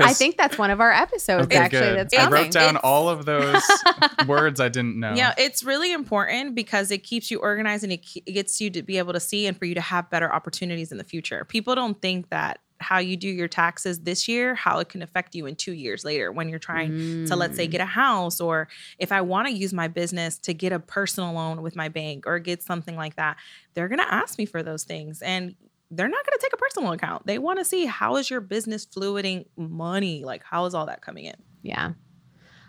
I 0.00 0.12
think 0.12 0.36
that's 0.36 0.58
one 0.58 0.70
of 0.72 0.80
our 0.80 0.90
episodes, 0.90 1.44
Okay, 1.46 1.56
actually. 1.56 1.80
good. 1.80 1.98
That's 1.98 2.14
I 2.14 2.24
coming. 2.24 2.32
wrote 2.42 2.50
down 2.50 2.70
It's- 2.70 2.80
all 2.82 3.08
of 3.08 3.24
those 3.26 3.62
words 4.26 4.58
I 4.60 4.68
didn't 4.68 4.98
know. 4.98 5.14
Yeah, 5.14 5.34
it's 5.38 5.62
really 5.62 5.92
important 5.92 6.56
because 6.56 6.90
it 6.90 7.04
keeps 7.04 7.30
you 7.30 7.38
organized 7.38 7.84
and 7.84 7.92
it, 7.92 8.04
it 8.26 8.32
gets 8.32 8.60
you 8.60 8.70
to 8.70 8.82
be 8.82 8.98
able 8.98 9.12
to 9.12 9.20
see 9.20 9.46
and 9.46 9.56
for 9.56 9.66
you 9.66 9.74
to 9.76 9.80
have 9.80 10.10
better 10.10 10.32
opportunities 10.32 10.90
in 10.90 10.98
the 10.98 11.04
future. 11.04 11.44
People 11.44 11.76
don't 11.76 12.00
think 12.02 12.30
that 12.30 12.58
how 12.80 12.98
you 12.98 13.16
do 13.16 13.28
your 13.28 13.48
taxes 13.48 14.00
this 14.00 14.28
year, 14.28 14.54
how 14.54 14.78
it 14.78 14.88
can 14.88 15.00
affect 15.02 15.34
you 15.34 15.46
in 15.46 15.54
two 15.56 15.72
years 15.72 16.04
later 16.04 16.30
when 16.32 16.48
you're 16.48 16.58
trying 16.58 17.24
to, 17.26 17.36
let's 17.36 17.54
Mm. 17.54 17.56
say, 17.56 17.66
get 17.66 17.80
a 17.80 17.86
house 17.86 18.40
or 18.40 18.68
if 18.98 19.12
I 19.12 19.20
want 19.20 19.48
to 19.48 19.54
use 19.54 19.72
my 19.72 19.88
business 19.88 20.38
to 20.40 20.52
get 20.52 20.72
a 20.72 20.78
personal 20.78 21.32
loan 21.32 21.62
with 21.62 21.76
my 21.76 21.88
bank 21.88 22.26
or 22.26 22.38
get 22.38 22.62
something 22.62 22.96
like 22.96 23.16
that, 23.16 23.36
they're 23.74 23.88
going 23.88 24.00
to 24.00 24.12
ask 24.12 24.38
me 24.38 24.44
for 24.46 24.62
those 24.62 24.84
things. 24.84 25.22
And 25.22 25.54
they're 25.90 26.08
not 26.08 26.26
going 26.26 26.38
to 26.38 26.42
take 26.42 26.52
a 26.52 26.56
personal 26.56 26.92
account. 26.92 27.26
They 27.26 27.38
want 27.38 27.58
to 27.60 27.64
see 27.64 27.86
how 27.86 28.16
is 28.16 28.28
your 28.28 28.40
business 28.40 28.84
fluiding 28.84 29.44
money? 29.56 30.24
Like, 30.24 30.42
how 30.42 30.64
is 30.64 30.74
all 30.74 30.86
that 30.86 31.00
coming 31.02 31.26
in? 31.26 31.36
Yeah. 31.62 31.92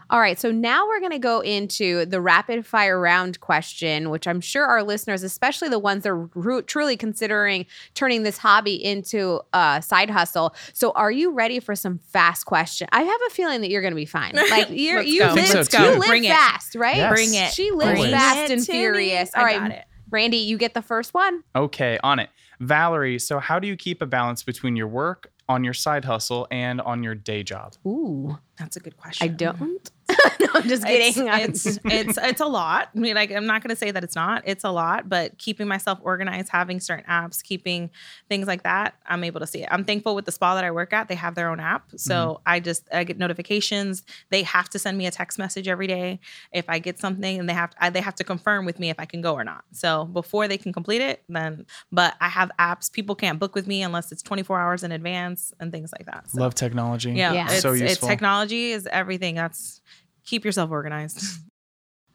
All 0.10 0.20
right. 0.20 0.40
So 0.40 0.52
now 0.52 0.88
we're 0.88 1.00
going 1.00 1.12
to 1.12 1.20
go 1.20 1.40
into 1.40 2.06
the 2.06 2.22
rapid 2.22 2.66
fire 2.66 3.00
round 3.00 3.40
question, 3.40 4.10
which 4.10 4.28
I'm 4.28 4.42
sure 4.42 4.66
our 4.66 4.84
listeners, 4.84 5.24
especially 5.24 5.70
the 5.70 5.80
ones 5.80 6.04
that 6.04 6.10
are 6.10 6.30
ru- 6.36 6.62
truly 6.62 6.96
considering 6.98 7.66
turning 7.96 8.24
this 8.24 8.38
hobby 8.38 8.76
into 8.84 9.40
a 9.54 9.82
side 9.86 10.10
hustle. 10.10 10.54
So 10.74 10.92
are 10.92 11.12
you 11.12 11.32
ready 11.32 11.60
for 11.60 11.76
some 11.76 12.00
fast 12.00 12.46
question? 12.46 12.88
I 12.92 13.02
have 13.02 13.22
a 13.28 13.30
feeling 13.32 13.62
that 13.62 13.70
you're 13.70 13.82
going 13.82 13.94
to 13.94 13.96
be 13.96 14.06
fine. 14.06 14.34
Like 14.56 14.68
you're, 14.70 14.98
Let's 15.00 15.10
you 15.10 15.20
go. 15.20 15.26
live, 15.34 15.38
I 15.38 15.46
think 15.48 15.72
so, 15.72 15.84
you 15.94 16.00
live 16.00 16.08
Bring 16.08 16.24
it. 16.26 16.30
fast, 16.30 16.76
right? 16.76 16.98
Yes. 16.98 17.12
Bring 17.14 17.34
it. 17.34 17.52
She 17.54 17.72
lives 17.72 17.98
Always. 18.00 18.12
fast 18.12 18.52
and 18.52 18.62
it 18.62 18.66
to 18.66 18.72
me. 18.72 18.78
furious. 18.78 19.32
I 19.34 19.40
All 19.40 19.46
right. 19.46 19.60
got 19.60 19.72
it. 19.72 19.86
Randy, 20.12 20.38
you 20.38 20.58
get 20.58 20.74
the 20.76 20.82
first 20.84 21.14
one. 21.14 21.44
Okay, 21.56 21.98
on 22.04 22.20
it. 22.20 22.30
Valerie, 22.60 23.20
so 23.20 23.40
how 23.40 23.60
do 23.60 23.68
you 23.68 23.76
keep 23.76 24.02
a 24.02 24.06
balance 24.06 24.44
between 24.44 24.76
your 24.76 24.88
work, 24.88 25.32
on 25.50 25.64
your 25.64 25.74
side 25.74 26.06
hustle, 26.06 26.48
and 26.52 26.80
on 26.82 27.04
your 27.04 27.16
day 27.16 27.44
job? 27.44 27.74
Ooh, 27.86 28.38
That's 28.58 28.78
a 28.78 28.80
good 28.80 28.96
question. 28.98 29.26
I 29.26 29.28
don't. 29.30 29.92
no, 30.39 30.48
I'm 30.53 30.67
just 30.67 30.86
kidding. 30.86 31.27
It's, 31.46 31.65
it's 31.65 31.79
it's 31.86 32.17
it's 32.17 32.41
a 32.41 32.46
lot. 32.46 32.89
I 32.96 33.00
mean, 33.00 33.15
like 33.15 33.32
I'm 33.32 33.46
not 33.46 33.62
gonna 33.62 33.75
say 33.75 33.91
that 33.91 34.03
it's 34.03 34.15
not. 34.15 34.44
It's 34.46 34.63
a 34.63 34.72
lot, 34.72 35.10
but 35.10 35.38
keeping 35.38 35.67
myself 35.67 36.00
organized, 36.01 36.50
having 36.50 36.79
certain 36.79 37.05
apps, 37.05 37.44
keeping 37.44 37.89
things 38.29 38.48
like 38.48 38.63
that, 38.63 38.96
I'm 39.08 39.24
able 39.24 39.39
to 39.39 39.48
see 39.48 39.63
it. 39.63 39.70
I'm 39.72 39.84
thankful 39.84 40.15
with 40.15 40.25
the 40.25 40.32
spa 40.32 40.55
that 40.55 40.63
I 40.63 40.72
work 40.72 40.94
at. 40.94 41.08
They 41.08 41.15
have 41.15 41.36
their 41.36 41.50
own 41.50 41.60
app, 41.60 41.91
so 41.96 42.15
mm-hmm. 42.15 42.44
I 42.46 42.60
just 42.60 42.88
I 42.94 43.03
get 43.03 43.17
notifications. 43.17 44.03
They 44.29 44.43
have 44.43 44.69
to 44.71 44.80
send 44.80 44.97
me 44.97 45.06
a 45.08 45.12
text 45.12 45.38
message 45.38 45.67
every 45.67 45.88
day 45.88 46.19
if 46.52 46.65
I 46.69 46.80
get 46.80 47.00
something, 47.00 47.39
and 47.39 47.50
they 47.50 47.54
have 47.54 47.73
I, 47.80 47.89
they 47.89 48.02
have 48.02 48.15
to 48.15 48.23
confirm 48.23 48.65
with 48.65 48.80
me 48.80 48.89
if 48.89 49.00
I 49.00 49.06
can 49.06 49.21
go 49.21 49.34
or 49.34 49.43
not. 49.43 49.63
So 49.71 50.06
before 50.06 50.47
they 50.47 50.58
can 50.58 50.73
complete 50.73 51.02
it, 51.02 51.23
then 51.30 51.65
but 51.91 52.15
I 52.19 52.30
have 52.30 52.52
apps. 52.60 52.91
People 52.91 53.15
can't 53.15 53.39
book 53.39 53.56
with 53.56 53.67
me 53.67 53.84
unless 53.84 54.12
it's 54.12 54.21
24 54.21 54.60
hours 54.60 54.84
in 54.84 54.91
advance 54.91 55.54
and 55.60 55.71
things 55.71 55.91
like 55.91 56.06
that. 56.08 56.30
So, 56.30 56.39
Love 56.39 56.56
technology. 56.56 57.12
yeah, 57.12 57.34
Yeah. 57.34 57.52
It's, 57.52 57.62
So 57.62 57.71
it's 57.73 57.82
useful. 57.82 58.08
technology 58.08 58.71
is 58.71 58.88
everything. 58.88 59.36
That's 59.36 59.82
keep 60.26 60.46
yourself 60.46 60.72
organized. 60.72 61.22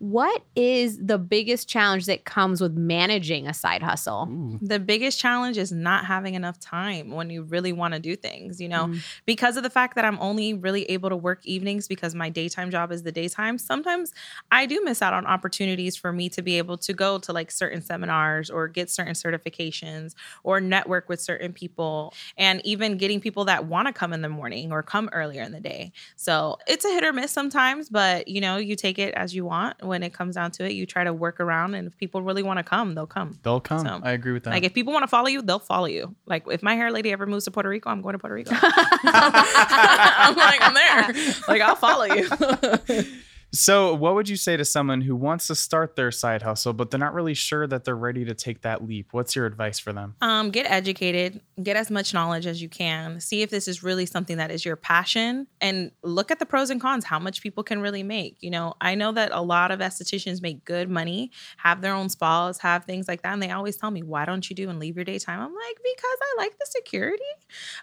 what 0.00 0.42
is 0.56 0.98
the 0.98 1.18
biggest 1.18 1.68
challenge 1.68 2.06
that 2.06 2.24
comes 2.24 2.60
with 2.60 2.72
managing 2.72 3.46
a 3.46 3.52
side 3.54 3.82
hustle? 3.82 4.28
Ooh. 4.30 4.58
the 4.62 4.78
biggest 4.80 5.20
challenge 5.20 5.56
is 5.58 5.70
not 5.72 6.06
having 6.06 6.34
enough 6.34 6.58
time 6.58 7.10
when 7.10 7.28
you 7.30 7.42
really 7.42 7.72
want 7.72 7.92
to 7.94 8.00
do 8.00 8.16
things, 8.16 8.60
you 8.60 8.68
know, 8.68 8.86
Mm. 8.86 9.00
because 9.26 9.56
of 9.58 9.62
the 9.62 9.68
fact 9.70 9.94
that 9.96 10.04
I'm 10.06 10.18
only 10.20 10.54
really 10.54 10.84
able 10.90 11.10
to 11.10 11.16
work 11.16 11.44
evenings 11.44 11.86
because 11.86 12.14
my 12.14 12.30
daytime 12.30 12.70
job 12.70 12.90
is 12.92 13.02
the 13.02 13.12
daytime. 13.12 13.58
Sometimes 13.58 14.12
I 14.50 14.64
do 14.66 14.80
miss 14.82 15.02
out 15.02 15.12
on 15.12 15.26
opportunities 15.26 15.96
for 15.96 16.12
me 16.12 16.30
to 16.30 16.40
be 16.42 16.56
able 16.58 16.78
to 16.78 16.92
go 16.94 17.18
to 17.18 17.32
like 17.32 17.50
certain 17.50 17.82
seminars 17.82 18.48
or 18.50 18.68
get 18.68 18.88
certain 18.90 19.12
certifications 19.14 20.14
or 20.44 20.60
network 20.60 21.08
with 21.10 21.20
certain 21.20 21.52
people 21.52 22.14
and 22.38 22.60
even 22.64 22.96
getting 22.96 23.20
people 23.20 23.44
that 23.44 23.66
want 23.66 23.86
to 23.86 23.92
come 23.92 24.12
in 24.14 24.22
the 24.22 24.28
morning 24.30 24.72
or 24.72 24.82
come 24.82 25.10
earlier 25.12 25.42
in 25.42 25.52
the 25.52 25.60
day. 25.60 25.92
So 26.16 26.56
it's 26.66 26.84
a 26.86 26.88
hit 26.88 27.04
or 27.04 27.12
miss 27.12 27.30
sometimes, 27.32 27.90
but 27.90 28.28
you 28.28 28.40
know, 28.40 28.56
you 28.56 28.76
take 28.76 28.98
it 28.98 29.12
as 29.14 29.34
you 29.34 29.44
want. 29.44 29.76
When 29.90 30.04
it 30.04 30.14
comes 30.14 30.36
down 30.36 30.52
to 30.52 30.64
it, 30.64 30.72
you 30.72 30.86
try 30.86 31.02
to 31.02 31.12
work 31.12 31.40
around 31.40 31.74
and 31.74 31.88
if 31.88 31.96
people 31.98 32.22
really 32.22 32.44
want 32.44 32.58
to 32.58 32.62
come, 32.62 32.94
they'll 32.94 33.08
come. 33.08 33.38
They'll 33.42 33.60
come. 33.60 33.84
So, 33.84 34.00
I 34.04 34.12
agree 34.12 34.32
with 34.32 34.44
that. 34.44 34.50
Like 34.50 34.62
if 34.62 34.72
people 34.72 34.92
want 34.92 35.02
to 35.02 35.08
follow 35.08 35.26
you, 35.26 35.42
they'll 35.42 35.58
follow 35.58 35.86
you. 35.86 36.14
Like 36.26 36.44
if 36.48 36.62
my 36.62 36.74
hair 36.76 36.92
lady 36.92 37.10
ever 37.10 37.26
moves 37.26 37.46
to 37.46 37.50
Puerto 37.50 37.68
Rico, 37.68 37.90
I'm 37.90 38.00
going 38.00 38.12
to 38.12 38.18
Puerto 38.20 38.36
Rico. 38.36 38.52
I'm 38.62 40.36
like, 40.36 40.60
I'm 40.62 40.74
there. 40.74 41.34
Like 41.48 41.60
I'll 41.60 41.74
follow 41.74 42.04
you. 42.04 42.28
so, 43.52 43.94
what 43.94 44.14
would 44.14 44.28
you 44.28 44.36
say 44.36 44.56
to 44.56 44.64
someone 44.64 45.00
who 45.00 45.16
wants 45.16 45.46
to 45.48 45.54
start 45.54 45.96
their 45.96 46.10
side 46.10 46.42
hustle, 46.42 46.72
but 46.72 46.90
they're 46.90 47.00
not 47.00 47.14
really 47.14 47.34
sure 47.34 47.66
that 47.66 47.84
they're 47.84 47.96
ready 47.96 48.24
to 48.24 48.34
take 48.34 48.62
that 48.62 48.86
leap? 48.86 49.08
What's 49.12 49.34
your 49.34 49.46
advice 49.46 49.78
for 49.78 49.92
them? 49.92 50.14
um, 50.20 50.50
get 50.50 50.70
educated, 50.70 51.40
get 51.62 51.76
as 51.76 51.90
much 51.90 52.14
knowledge 52.14 52.46
as 52.46 52.62
you 52.62 52.68
can. 52.68 53.20
See 53.20 53.42
if 53.42 53.50
this 53.50 53.66
is 53.66 53.82
really 53.82 54.06
something 54.06 54.36
that 54.36 54.50
is 54.50 54.64
your 54.64 54.76
passion 54.76 55.46
and 55.60 55.90
look 56.02 56.30
at 56.30 56.38
the 56.38 56.46
pros 56.46 56.70
and 56.70 56.80
cons, 56.80 57.04
how 57.04 57.18
much 57.18 57.42
people 57.42 57.64
can 57.64 57.80
really 57.80 58.02
make. 58.02 58.36
You 58.40 58.50
know, 58.50 58.74
I 58.80 58.94
know 58.94 59.12
that 59.12 59.30
a 59.32 59.42
lot 59.42 59.70
of 59.70 59.80
estheticians 59.80 60.40
make 60.40 60.64
good 60.64 60.88
money, 60.88 61.30
have 61.56 61.80
their 61.80 61.94
own 61.94 62.08
spas, 62.08 62.58
have 62.58 62.84
things 62.84 63.08
like 63.08 63.22
that. 63.22 63.32
And 63.32 63.42
they 63.42 63.50
always 63.50 63.76
tell 63.76 63.90
me, 63.90 64.02
why 64.02 64.24
don't 64.24 64.48
you 64.48 64.54
do 64.54 64.70
and 64.70 64.78
leave 64.78 64.96
your 64.96 65.04
daytime? 65.04 65.40
I'm 65.40 65.54
like, 65.54 65.76
because 65.82 66.18
I 66.22 66.34
like 66.38 66.58
the 66.58 66.66
security 66.66 67.22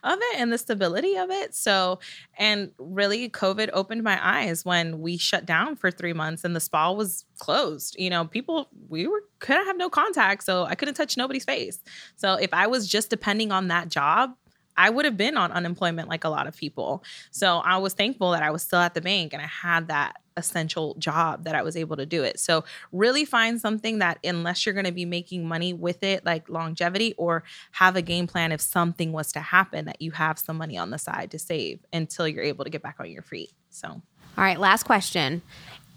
of 0.04 0.20
it 0.20 0.40
and 0.40 0.54
the 0.54 0.58
stability 0.58 1.18
of 1.18 1.30
it. 1.30 1.54
So, 1.54 2.00
and 2.38 2.72
really, 2.78 3.30
COVID 3.30 3.70
opened 3.74 4.04
my 4.04 4.20
eyes 4.22 4.64
when 4.64 5.02
we 5.02 5.18
shut 5.18 5.46
down 5.46 5.57
for 5.76 5.92
three 5.92 6.14
months 6.14 6.44
and 6.44 6.56
the 6.56 6.60
spa 6.60 6.92
was 6.92 7.26
closed. 7.40 7.96
You 7.98 8.10
know, 8.10 8.26
people, 8.26 8.70
we 8.90 9.08
were 9.08 9.24
couldn't 9.40 9.66
have 9.66 9.78
no 9.78 9.90
contact. 9.90 10.44
So 10.44 10.66
I 10.66 10.76
couldn't 10.76 10.96
touch 10.96 11.18
nobody's 11.18 11.46
face. 11.46 11.80
So 12.16 12.36
if 12.36 12.54
I 12.54 12.68
was 12.68 12.88
just 12.88 13.10
depending 13.10 13.52
on 13.52 13.68
that 13.68 13.90
job, 13.90 14.36
I 14.78 14.90
would 14.90 15.06
have 15.06 15.18
been 15.18 15.38
on 15.38 15.52
unemployment 15.52 16.08
like 16.08 16.24
a 16.24 16.30
lot 16.30 16.48
of 16.48 16.56
people. 16.56 17.04
So 17.32 17.58
I 17.58 17.78
was 17.78 17.94
thankful 17.94 18.32
that 18.32 18.44
I 18.44 18.52
was 18.52 18.62
still 18.62 18.80
at 18.80 18.94
the 18.94 19.02
bank 19.02 19.34
and 19.34 19.42
I 19.42 19.48
had 19.48 19.88
that 19.88 20.18
essential 20.38 20.96
job 21.00 21.46
that 21.46 21.56
I 21.56 21.64
was 21.64 21.76
able 21.76 21.98
to 21.98 22.06
do 22.06 22.24
it. 22.24 22.40
So 22.40 22.64
really 22.92 23.26
find 23.26 23.60
something 23.60 23.98
that 24.00 24.20
unless 24.24 24.66
you're 24.66 24.74
going 24.74 24.86
to 24.86 24.92
be 24.92 25.06
making 25.06 25.48
money 25.48 25.74
with 25.74 26.04
it 26.04 26.24
like 26.24 26.48
longevity 26.48 27.16
or 27.18 27.44
have 27.72 27.96
a 27.96 28.04
game 28.04 28.28
plan 28.28 28.52
if 28.52 28.62
something 28.62 29.12
was 29.12 29.32
to 29.32 29.40
happen 29.40 29.86
that 29.86 30.00
you 30.00 30.12
have 30.12 30.38
some 30.38 30.58
money 30.58 30.78
on 30.78 30.92
the 30.92 31.00
side 31.00 31.32
to 31.32 31.40
save 31.40 31.80
until 31.92 32.28
you're 32.28 32.44
able 32.44 32.64
to 32.64 32.70
get 32.70 32.84
back 32.84 32.98
on 33.00 33.10
your 33.10 33.24
feet. 33.24 33.52
So 33.72 34.04
All 34.38 34.44
right, 34.44 34.60
last 34.60 34.84
question. 34.84 35.42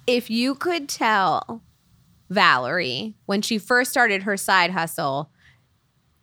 If 0.06 0.30
you 0.30 0.54
could 0.54 0.88
tell 0.88 1.62
Valerie 2.30 3.14
when 3.26 3.42
she 3.42 3.58
first 3.58 3.90
started 3.90 4.22
her 4.22 4.36
side 4.36 4.70
hustle 4.70 5.30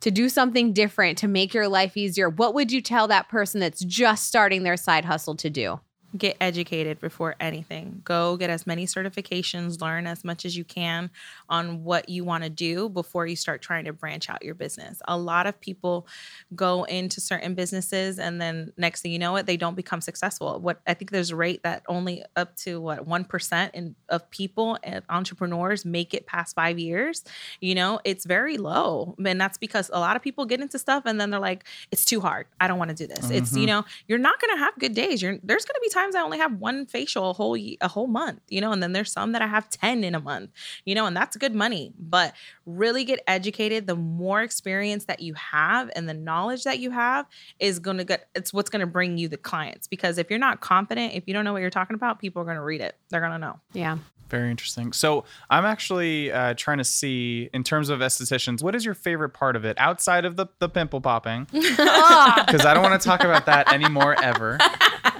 to 0.00 0.10
do 0.10 0.28
something 0.28 0.72
different 0.72 1.18
to 1.18 1.28
make 1.28 1.54
your 1.54 1.68
life 1.68 1.96
easier, 1.96 2.28
what 2.28 2.54
would 2.54 2.72
you 2.72 2.80
tell 2.80 3.06
that 3.08 3.28
person 3.28 3.60
that's 3.60 3.84
just 3.84 4.26
starting 4.26 4.64
their 4.64 4.76
side 4.76 5.04
hustle 5.04 5.36
to 5.36 5.48
do? 5.48 5.80
Get 6.16 6.36
educated 6.40 7.00
before 7.00 7.34
anything. 7.38 8.00
Go 8.04 8.36
get 8.36 8.48
as 8.48 8.66
many 8.66 8.86
certifications, 8.86 9.80
learn 9.82 10.06
as 10.06 10.24
much 10.24 10.46
as 10.46 10.56
you 10.56 10.64
can 10.64 11.10
on 11.50 11.84
what 11.84 12.08
you 12.08 12.24
want 12.24 12.44
to 12.44 12.50
do 12.50 12.88
before 12.88 13.26
you 13.26 13.36
start 13.36 13.60
trying 13.60 13.84
to 13.84 13.92
branch 13.92 14.30
out 14.30 14.42
your 14.42 14.54
business. 14.54 15.02
A 15.06 15.18
lot 15.18 15.46
of 15.46 15.60
people 15.60 16.06
go 16.54 16.84
into 16.84 17.20
certain 17.20 17.54
businesses 17.54 18.18
and 18.18 18.40
then 18.40 18.72
next 18.78 19.02
thing 19.02 19.12
you 19.12 19.18
know 19.18 19.36
it, 19.36 19.44
they 19.44 19.58
don't 19.58 19.74
become 19.74 20.00
successful. 20.00 20.58
What 20.60 20.80
I 20.86 20.94
think 20.94 21.10
there's 21.10 21.30
a 21.30 21.36
rate 21.36 21.62
that 21.62 21.82
only 21.88 22.24
up 22.36 22.56
to 22.56 22.80
what 22.80 23.06
1% 23.06 23.70
in, 23.74 23.94
of 24.08 24.30
people 24.30 24.78
and 24.82 25.04
entrepreneurs 25.10 25.84
make 25.84 26.14
it 26.14 26.26
past 26.26 26.54
5 26.54 26.78
years. 26.78 27.22
You 27.60 27.74
know, 27.74 28.00
it's 28.04 28.24
very 28.24 28.56
low. 28.56 29.14
And 29.22 29.38
that's 29.38 29.58
because 29.58 29.90
a 29.92 30.00
lot 30.00 30.16
of 30.16 30.22
people 30.22 30.46
get 30.46 30.60
into 30.60 30.78
stuff 30.78 31.02
and 31.04 31.20
then 31.20 31.28
they're 31.30 31.38
like 31.38 31.64
it's 31.90 32.06
too 32.06 32.20
hard. 32.20 32.46
I 32.58 32.66
don't 32.66 32.78
want 32.78 32.90
to 32.90 32.96
do 32.96 33.06
this. 33.06 33.26
Mm-hmm. 33.26 33.34
It's 33.34 33.54
you 33.54 33.66
know, 33.66 33.84
you're 34.06 34.18
not 34.18 34.40
going 34.40 34.56
to 34.56 34.58
have 34.58 34.74
good 34.78 34.94
days. 34.94 35.20
You're 35.20 35.38
there's 35.42 35.66
going 35.66 35.74
to 35.74 35.80
be 35.82 35.88
times 35.90 35.97
I 36.14 36.22
only 36.22 36.38
have 36.38 36.54
one 36.58 36.86
facial 36.86 37.30
a 37.30 37.32
whole 37.32 37.56
a 37.56 37.88
whole 37.88 38.06
month, 38.06 38.40
you 38.48 38.60
know, 38.60 38.72
and 38.72 38.82
then 38.82 38.92
there's 38.92 39.12
some 39.12 39.32
that 39.32 39.42
I 39.42 39.46
have 39.46 39.68
10 39.68 40.04
in 40.04 40.14
a 40.14 40.20
month, 40.20 40.50
you 40.84 40.94
know, 40.94 41.06
and 41.06 41.16
that's 41.16 41.36
good 41.36 41.54
money. 41.54 41.92
But 41.98 42.34
really 42.66 43.04
get 43.04 43.20
educated. 43.26 43.86
The 43.86 43.96
more 43.96 44.42
experience 44.42 45.06
that 45.06 45.20
you 45.20 45.34
have 45.34 45.90
and 45.96 46.08
the 46.08 46.14
knowledge 46.14 46.64
that 46.64 46.78
you 46.78 46.90
have 46.90 47.26
is 47.58 47.78
going 47.78 47.98
to 47.98 48.04
get 48.04 48.28
it's 48.34 48.52
what's 48.52 48.70
going 48.70 48.80
to 48.80 48.86
bring 48.86 49.18
you 49.18 49.28
the 49.28 49.36
clients 49.36 49.86
because 49.86 50.18
if 50.18 50.30
you're 50.30 50.38
not 50.38 50.60
confident, 50.60 51.14
if 51.14 51.24
you 51.26 51.34
don't 51.34 51.44
know 51.44 51.52
what 51.52 51.60
you're 51.62 51.70
talking 51.70 51.94
about, 51.94 52.18
people 52.18 52.42
are 52.42 52.44
going 52.44 52.56
to 52.56 52.62
read 52.62 52.80
it. 52.80 52.96
They're 53.10 53.20
going 53.20 53.32
to 53.32 53.38
know. 53.38 53.58
Yeah. 53.72 53.98
Very 54.28 54.50
interesting. 54.50 54.92
So 54.92 55.24
I'm 55.48 55.64
actually 55.64 56.30
uh, 56.30 56.54
trying 56.54 56.78
to 56.78 56.84
see, 56.84 57.48
in 57.54 57.64
terms 57.64 57.88
of 57.88 58.00
estheticians, 58.00 58.62
what 58.62 58.74
is 58.74 58.84
your 58.84 58.94
favorite 58.94 59.30
part 59.30 59.56
of 59.56 59.64
it 59.64 59.76
outside 59.78 60.24
of 60.24 60.36
the, 60.36 60.46
the 60.58 60.68
pimple 60.68 61.00
popping? 61.00 61.46
Because 62.48 62.64
I 62.64 62.74
don't 62.74 62.82
want 62.82 63.00
to 63.00 63.06
talk 63.06 63.24
about 63.24 63.46
that 63.46 63.72
anymore 63.72 64.14
ever. 64.22 64.58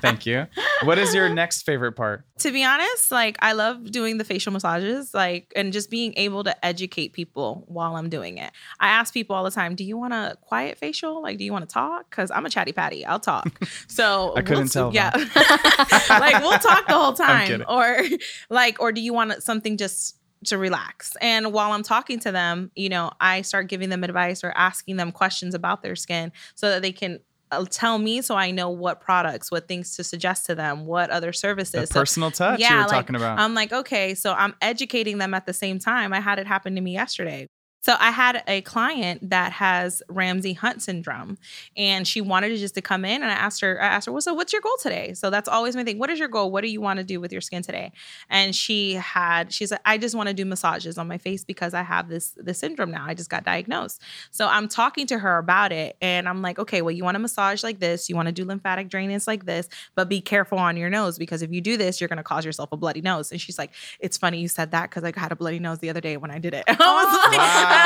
Thank 0.01 0.27
you. 0.27 0.47
What 0.85 0.99
is 0.99 1.15
your 1.15 1.29
next 1.29 1.63
favorite 1.63 1.93
part? 1.93 2.25
To 2.39 2.53
be 2.53 2.65
honest, 2.65 3.11
like 3.11 3.37
I 3.41 3.53
love 3.53 3.91
doing 3.91 4.19
the 4.19 4.25
facial 4.25 4.53
massages, 4.53 5.13
like 5.13 5.53
and 5.57 5.73
just 5.73 5.91
being 5.91 6.15
able 6.17 6.45
to 6.45 6.65
educate 6.65 7.13
people 7.13 7.65
while 7.69 7.97
I'm 7.97 8.09
doing 8.09 8.39
it. 8.39 8.53
I 8.81 8.89
ask 8.89 9.13
people 9.13 9.35
all 9.35 9.45
the 9.45 9.51
time, 9.51 9.75
"Do 9.75 9.85
you 9.85 9.97
want 9.97 10.15
a 10.15 10.37
quiet 10.41 10.79
facial? 10.79 11.23
Like, 11.23 11.39
do 11.39 11.45
you 11.45 11.53
want 11.53 11.69
to 11.69 11.73
talk? 11.73 12.11
Because 12.11 12.31
I'm 12.31 12.47
a 12.47 12.51
chatty 12.51 12.73
patty. 12.73 13.05
I'll 13.05 13.21
talk." 13.21 13.49
So 13.89 14.35
I 14.37 14.43
couldn't 14.43 14.75
we'll, 14.75 14.93
tell. 14.93 14.95
Yeah, 14.95 15.11
like 16.11 16.43
we'll 16.43 16.59
talk 16.59 16.87
the 16.87 16.95
whole 16.95 17.13
time, 17.15 17.65
or 17.69 18.03
like, 18.51 18.81
or 18.81 18.93
do 18.93 19.01
you 19.01 19.13
want 19.13 19.43
something 19.43 19.77
just 19.77 20.19
to 20.47 20.59
relax. 20.59 21.17
And 21.21 21.53
while 21.53 21.73
I'm 21.73 21.83
talking 21.83 22.19
to 22.21 22.33
them, 22.33 22.71
you 22.75 22.89
know, 22.89 23.11
I 23.21 23.43
start 23.43 23.69
giving 23.69 23.89
them 23.89 24.05
advice 24.05 24.45
or 24.45 24.53
asking 24.55 24.97
them 24.97 25.13
questions 25.13 25.55
about 25.55 25.83
their 25.83 25.97
skin 25.97 26.33
so 26.55 26.71
that 26.71 26.83
they 26.83 26.93
can 26.93 27.21
Uh, 27.51 27.65
tell 27.69 27.99
me 27.99 28.21
so 28.23 28.35
I 28.35 28.51
know 28.51 28.71
what 28.71 29.01
products, 29.01 29.51
what 29.51 29.69
things 29.69 29.97
to 29.97 30.05
suggest 30.05 30.47
to 30.47 30.55
them, 30.55 30.87
what 30.87 31.11
other 31.11 31.33
services. 31.33 31.89
The 31.89 31.95
personal 31.95 32.31
touch 32.31 32.61
yeah, 32.61 32.71
you 32.71 32.77
were 32.77 32.83
like, 32.83 32.91
talking 32.91 33.17
about. 33.17 33.39
I'm 33.39 33.55
like, 33.55 33.73
okay, 33.73 34.15
so 34.15 34.33
I'm 34.33 34.55
educating 34.61 35.19
them 35.19 35.35
at 35.35 35.47
the 35.47 35.53
same 35.53 35.79
time. 35.79 36.13
I 36.13 36.21
had 36.21 36.39
it 36.39 36.47
happen 36.47 36.75
to 36.75 36.81
me 36.81 36.93
yesterday. 36.93 37.49
So 37.81 37.95
I 37.99 38.11
had 38.11 38.43
a 38.47 38.61
client 38.63 39.31
that 39.31 39.53
has 39.53 40.03
Ramsay 40.09 40.55
Hunt 40.55 40.83
syndrome, 40.83 41.39
and 41.77 42.07
she 42.07 42.21
wanted 42.21 42.49
to 42.49 42.57
just 42.57 42.75
to 42.75 42.83
come 42.83 43.05
in. 43.05 43.23
And 43.23 43.31
I 43.31 43.35
asked 43.35 43.61
her, 43.61 43.81
I 43.81 43.87
asked 43.87 44.07
her, 44.07 44.13
well, 44.13 44.21
so 44.21 44.35
what's 44.35 44.53
your 44.53 44.63
goal 44.63 44.77
today? 44.81 45.15
So 45.15 45.31
that's 45.31 45.49
always 45.49 45.77
my 45.77 45.85
thing. 45.85 45.99
What 45.99 46.11
is 46.11 46.19
your 46.19 46.29
goal? 46.29 46.51
What 46.51 46.63
do 46.63 46.69
you 46.69 46.81
want 46.81 46.99
to 46.99 47.05
do 47.05 47.21
with 47.21 47.33
your 47.33 47.41
skin 47.41 47.63
today? 47.63 47.93
And 48.29 48.55
she 48.55 48.95
had, 48.95 49.53
she's 49.53 49.71
like, 49.71 49.81
I 49.85 49.97
just 49.99 50.15
want 50.15 50.29
to 50.29 50.35
do 50.35 50.45
massages 50.45 50.99
on 50.99 51.07
my 51.09 51.19
face 51.19 51.45
because 51.45 51.75
I 51.75 51.83
have 51.83 52.09
this 52.09 52.35
this 52.37 52.59
syndrome 52.59 52.91
now. 52.91 53.05
I 53.07 53.15
just 53.15 53.31
got 53.31 53.45
diagnosed. 53.45 54.03
So 54.31 54.47
I'm 54.47 54.69
talking 54.69 55.07
to 55.09 55.19
her 55.19 55.39
about 55.39 55.73
it, 55.73 55.97
and 56.01 56.29
I'm 56.29 56.43
like, 56.43 56.59
okay, 56.59 56.83
well, 56.83 56.93
you 56.93 57.05
want 57.05 57.15
to 57.15 57.21
massage 57.21 57.63
like 57.63 57.79
this, 57.81 58.09
you 58.09 58.17
want 58.17 58.27
to 58.27 58.33
do 58.33 58.45
lymphatic 58.45 58.89
drainage 58.89 59.27
like 59.27 59.47
this, 59.47 59.69
but 59.95 60.09
be 60.09 60.21
careful 60.21 60.59
on 60.59 60.77
your 60.77 60.91
nose 60.91 61.19
because 61.19 61.43
if 61.43 61.53
you 61.53 61.61
do 61.61 61.77
this, 61.77 62.01
you're 62.01 62.09
going 62.09 62.19
to 62.19 62.23
cause 62.23 62.45
yourself 62.45 62.71
a 62.73 62.77
bloody 62.77 63.01
nose. 63.01 63.33
And 63.33 63.41
she's 63.41 63.59
like, 63.59 63.73
it's 64.01 64.17
funny 64.17 64.39
you 64.41 64.49
said 64.49 64.73
that 64.73 64.91
because 64.91 65.05
I 65.05 65.13
had 65.17 65.33
a 65.33 65.37
bloody 65.37 65.59
nose 65.59 65.79
the 65.79 65.91
other 65.91 66.01
day 66.01 66.17
when 66.17 66.31
I 66.31 66.39
did 66.39 66.55
it. 66.55 66.65
I 66.69 66.73
was 66.73 66.79
oh, 66.81 67.31
like. 67.31 67.39
Wow. 67.39 67.78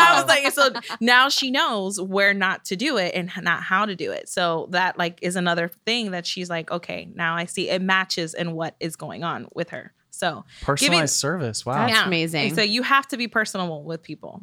I 0.59 0.65
was 0.65 0.75
like, 0.75 0.85
so 0.85 0.95
now 1.01 1.29
she 1.29 1.51
knows 1.51 2.01
where 2.01 2.35
not 2.35 2.65
to 2.67 2.77
do 2.77 2.97
it 2.97 3.15
and 3.15 3.31
not 3.43 3.62
how 3.62 3.87
to 3.87 3.95
do 3.97 4.12
it. 4.12 4.29
So 4.29 4.69
that 4.71 4.99
like 4.99 5.19
is 5.23 5.37
another 5.37 5.71
thing 5.87 6.12
that 6.12 6.27
she's 6.27 6.51
like, 6.51 6.71
okay, 6.71 7.09
now 7.15 7.35
I 7.35 7.45
see 7.45 7.69
it 7.69 7.83
matches 7.83 8.35
in 8.35 8.53
what 8.53 8.77
is 8.81 8.97
going 8.97 9.25
on 9.25 9.47
with 9.55 9.71
her. 9.71 9.93
So 10.11 10.45
personalized 10.61 10.93
giving, 10.93 11.07
service. 11.07 11.67
Wow. 11.67 11.87
That's 11.87 11.93
yeah. 11.93 12.07
amazing. 12.07 12.55
so 12.55 12.62
you 12.62 12.83
have 12.83 13.09
to 13.09 13.17
be 13.17 13.29
personable 13.29 13.83
with 13.85 14.03
people. 14.03 14.43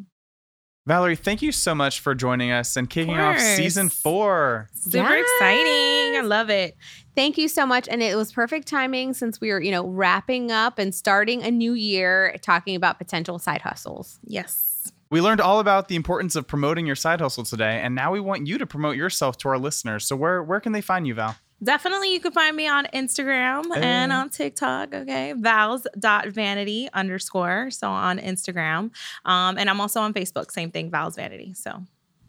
Valerie, 0.90 1.16
thank 1.16 1.44
you 1.44 1.52
so 1.52 1.76
much 1.76 2.00
for 2.00 2.16
joining 2.16 2.50
us 2.50 2.76
and 2.76 2.90
kicking 2.90 3.20
off 3.20 3.38
season 3.38 3.90
four. 3.90 4.68
Super 4.74 5.18
yes. 5.18 5.30
exciting. 5.36 6.18
I 6.18 6.22
love 6.24 6.50
it. 6.50 6.76
Thank 7.16 7.38
you 7.38 7.48
so 7.48 7.66
much. 7.66 7.88
And 7.88 8.02
it 8.02 8.16
was 8.16 8.32
perfect 8.32 8.68
timing 8.68 9.14
since 9.14 9.40
we 9.40 9.52
were, 9.52 9.62
you 9.62 9.70
know, 9.70 9.86
wrapping 9.86 10.52
up 10.52 10.80
and 10.80 10.96
starting 10.96 11.44
a 11.44 11.52
new 11.52 11.74
year 11.74 12.36
talking 12.42 12.76
about 12.76 12.98
potential 12.98 13.38
side 13.38 13.62
hustles. 13.62 14.20
Yes. 14.24 14.69
We 15.12 15.22
learned 15.22 15.42
all 15.42 15.60
about 15.60 15.88
the 15.88 15.96
importance 15.96 16.36
of 16.36 16.46
promoting 16.46 16.86
your 16.86 16.96
side 16.96 17.20
hustle 17.20 17.44
today, 17.44 17.82
and 17.82 17.96
now 17.96 18.12
we 18.12 18.20
want 18.20 18.46
you 18.46 18.60
to 18.60 18.68
promote 18.68 18.96
yourself 18.96 19.38
to 19.40 19.50
our 19.50 19.58
listeners. 19.58 20.06
So 20.06 20.16
where 20.16 20.44
where 20.44 20.60
can 20.60 20.72
they 20.72 20.82
find 20.82 21.08
you, 21.08 21.16
Val? 21.16 21.36
Definitely 21.62 22.14
you 22.14 22.20
can 22.20 22.32
find 22.32 22.56
me 22.56 22.68
on 22.68 22.86
Instagram 22.94 23.66
hey. 23.74 23.82
and 23.82 24.14
on 24.14 24.30
TikTok. 24.30 24.94
Okay. 24.94 25.34
Vals.vanity 25.34 26.90
underscore. 26.94 27.70
So 27.72 27.90
on 27.90 28.18
Instagram. 28.20 28.92
Um, 29.26 29.58
and 29.58 29.70
I'm 29.70 29.82
also 29.82 30.00
on 30.00 30.14
Facebook. 30.14 30.52
Same 30.52 30.72
thing, 30.72 30.90
Val's 30.90 31.16
Vanity. 31.16 31.54
So 31.56 31.84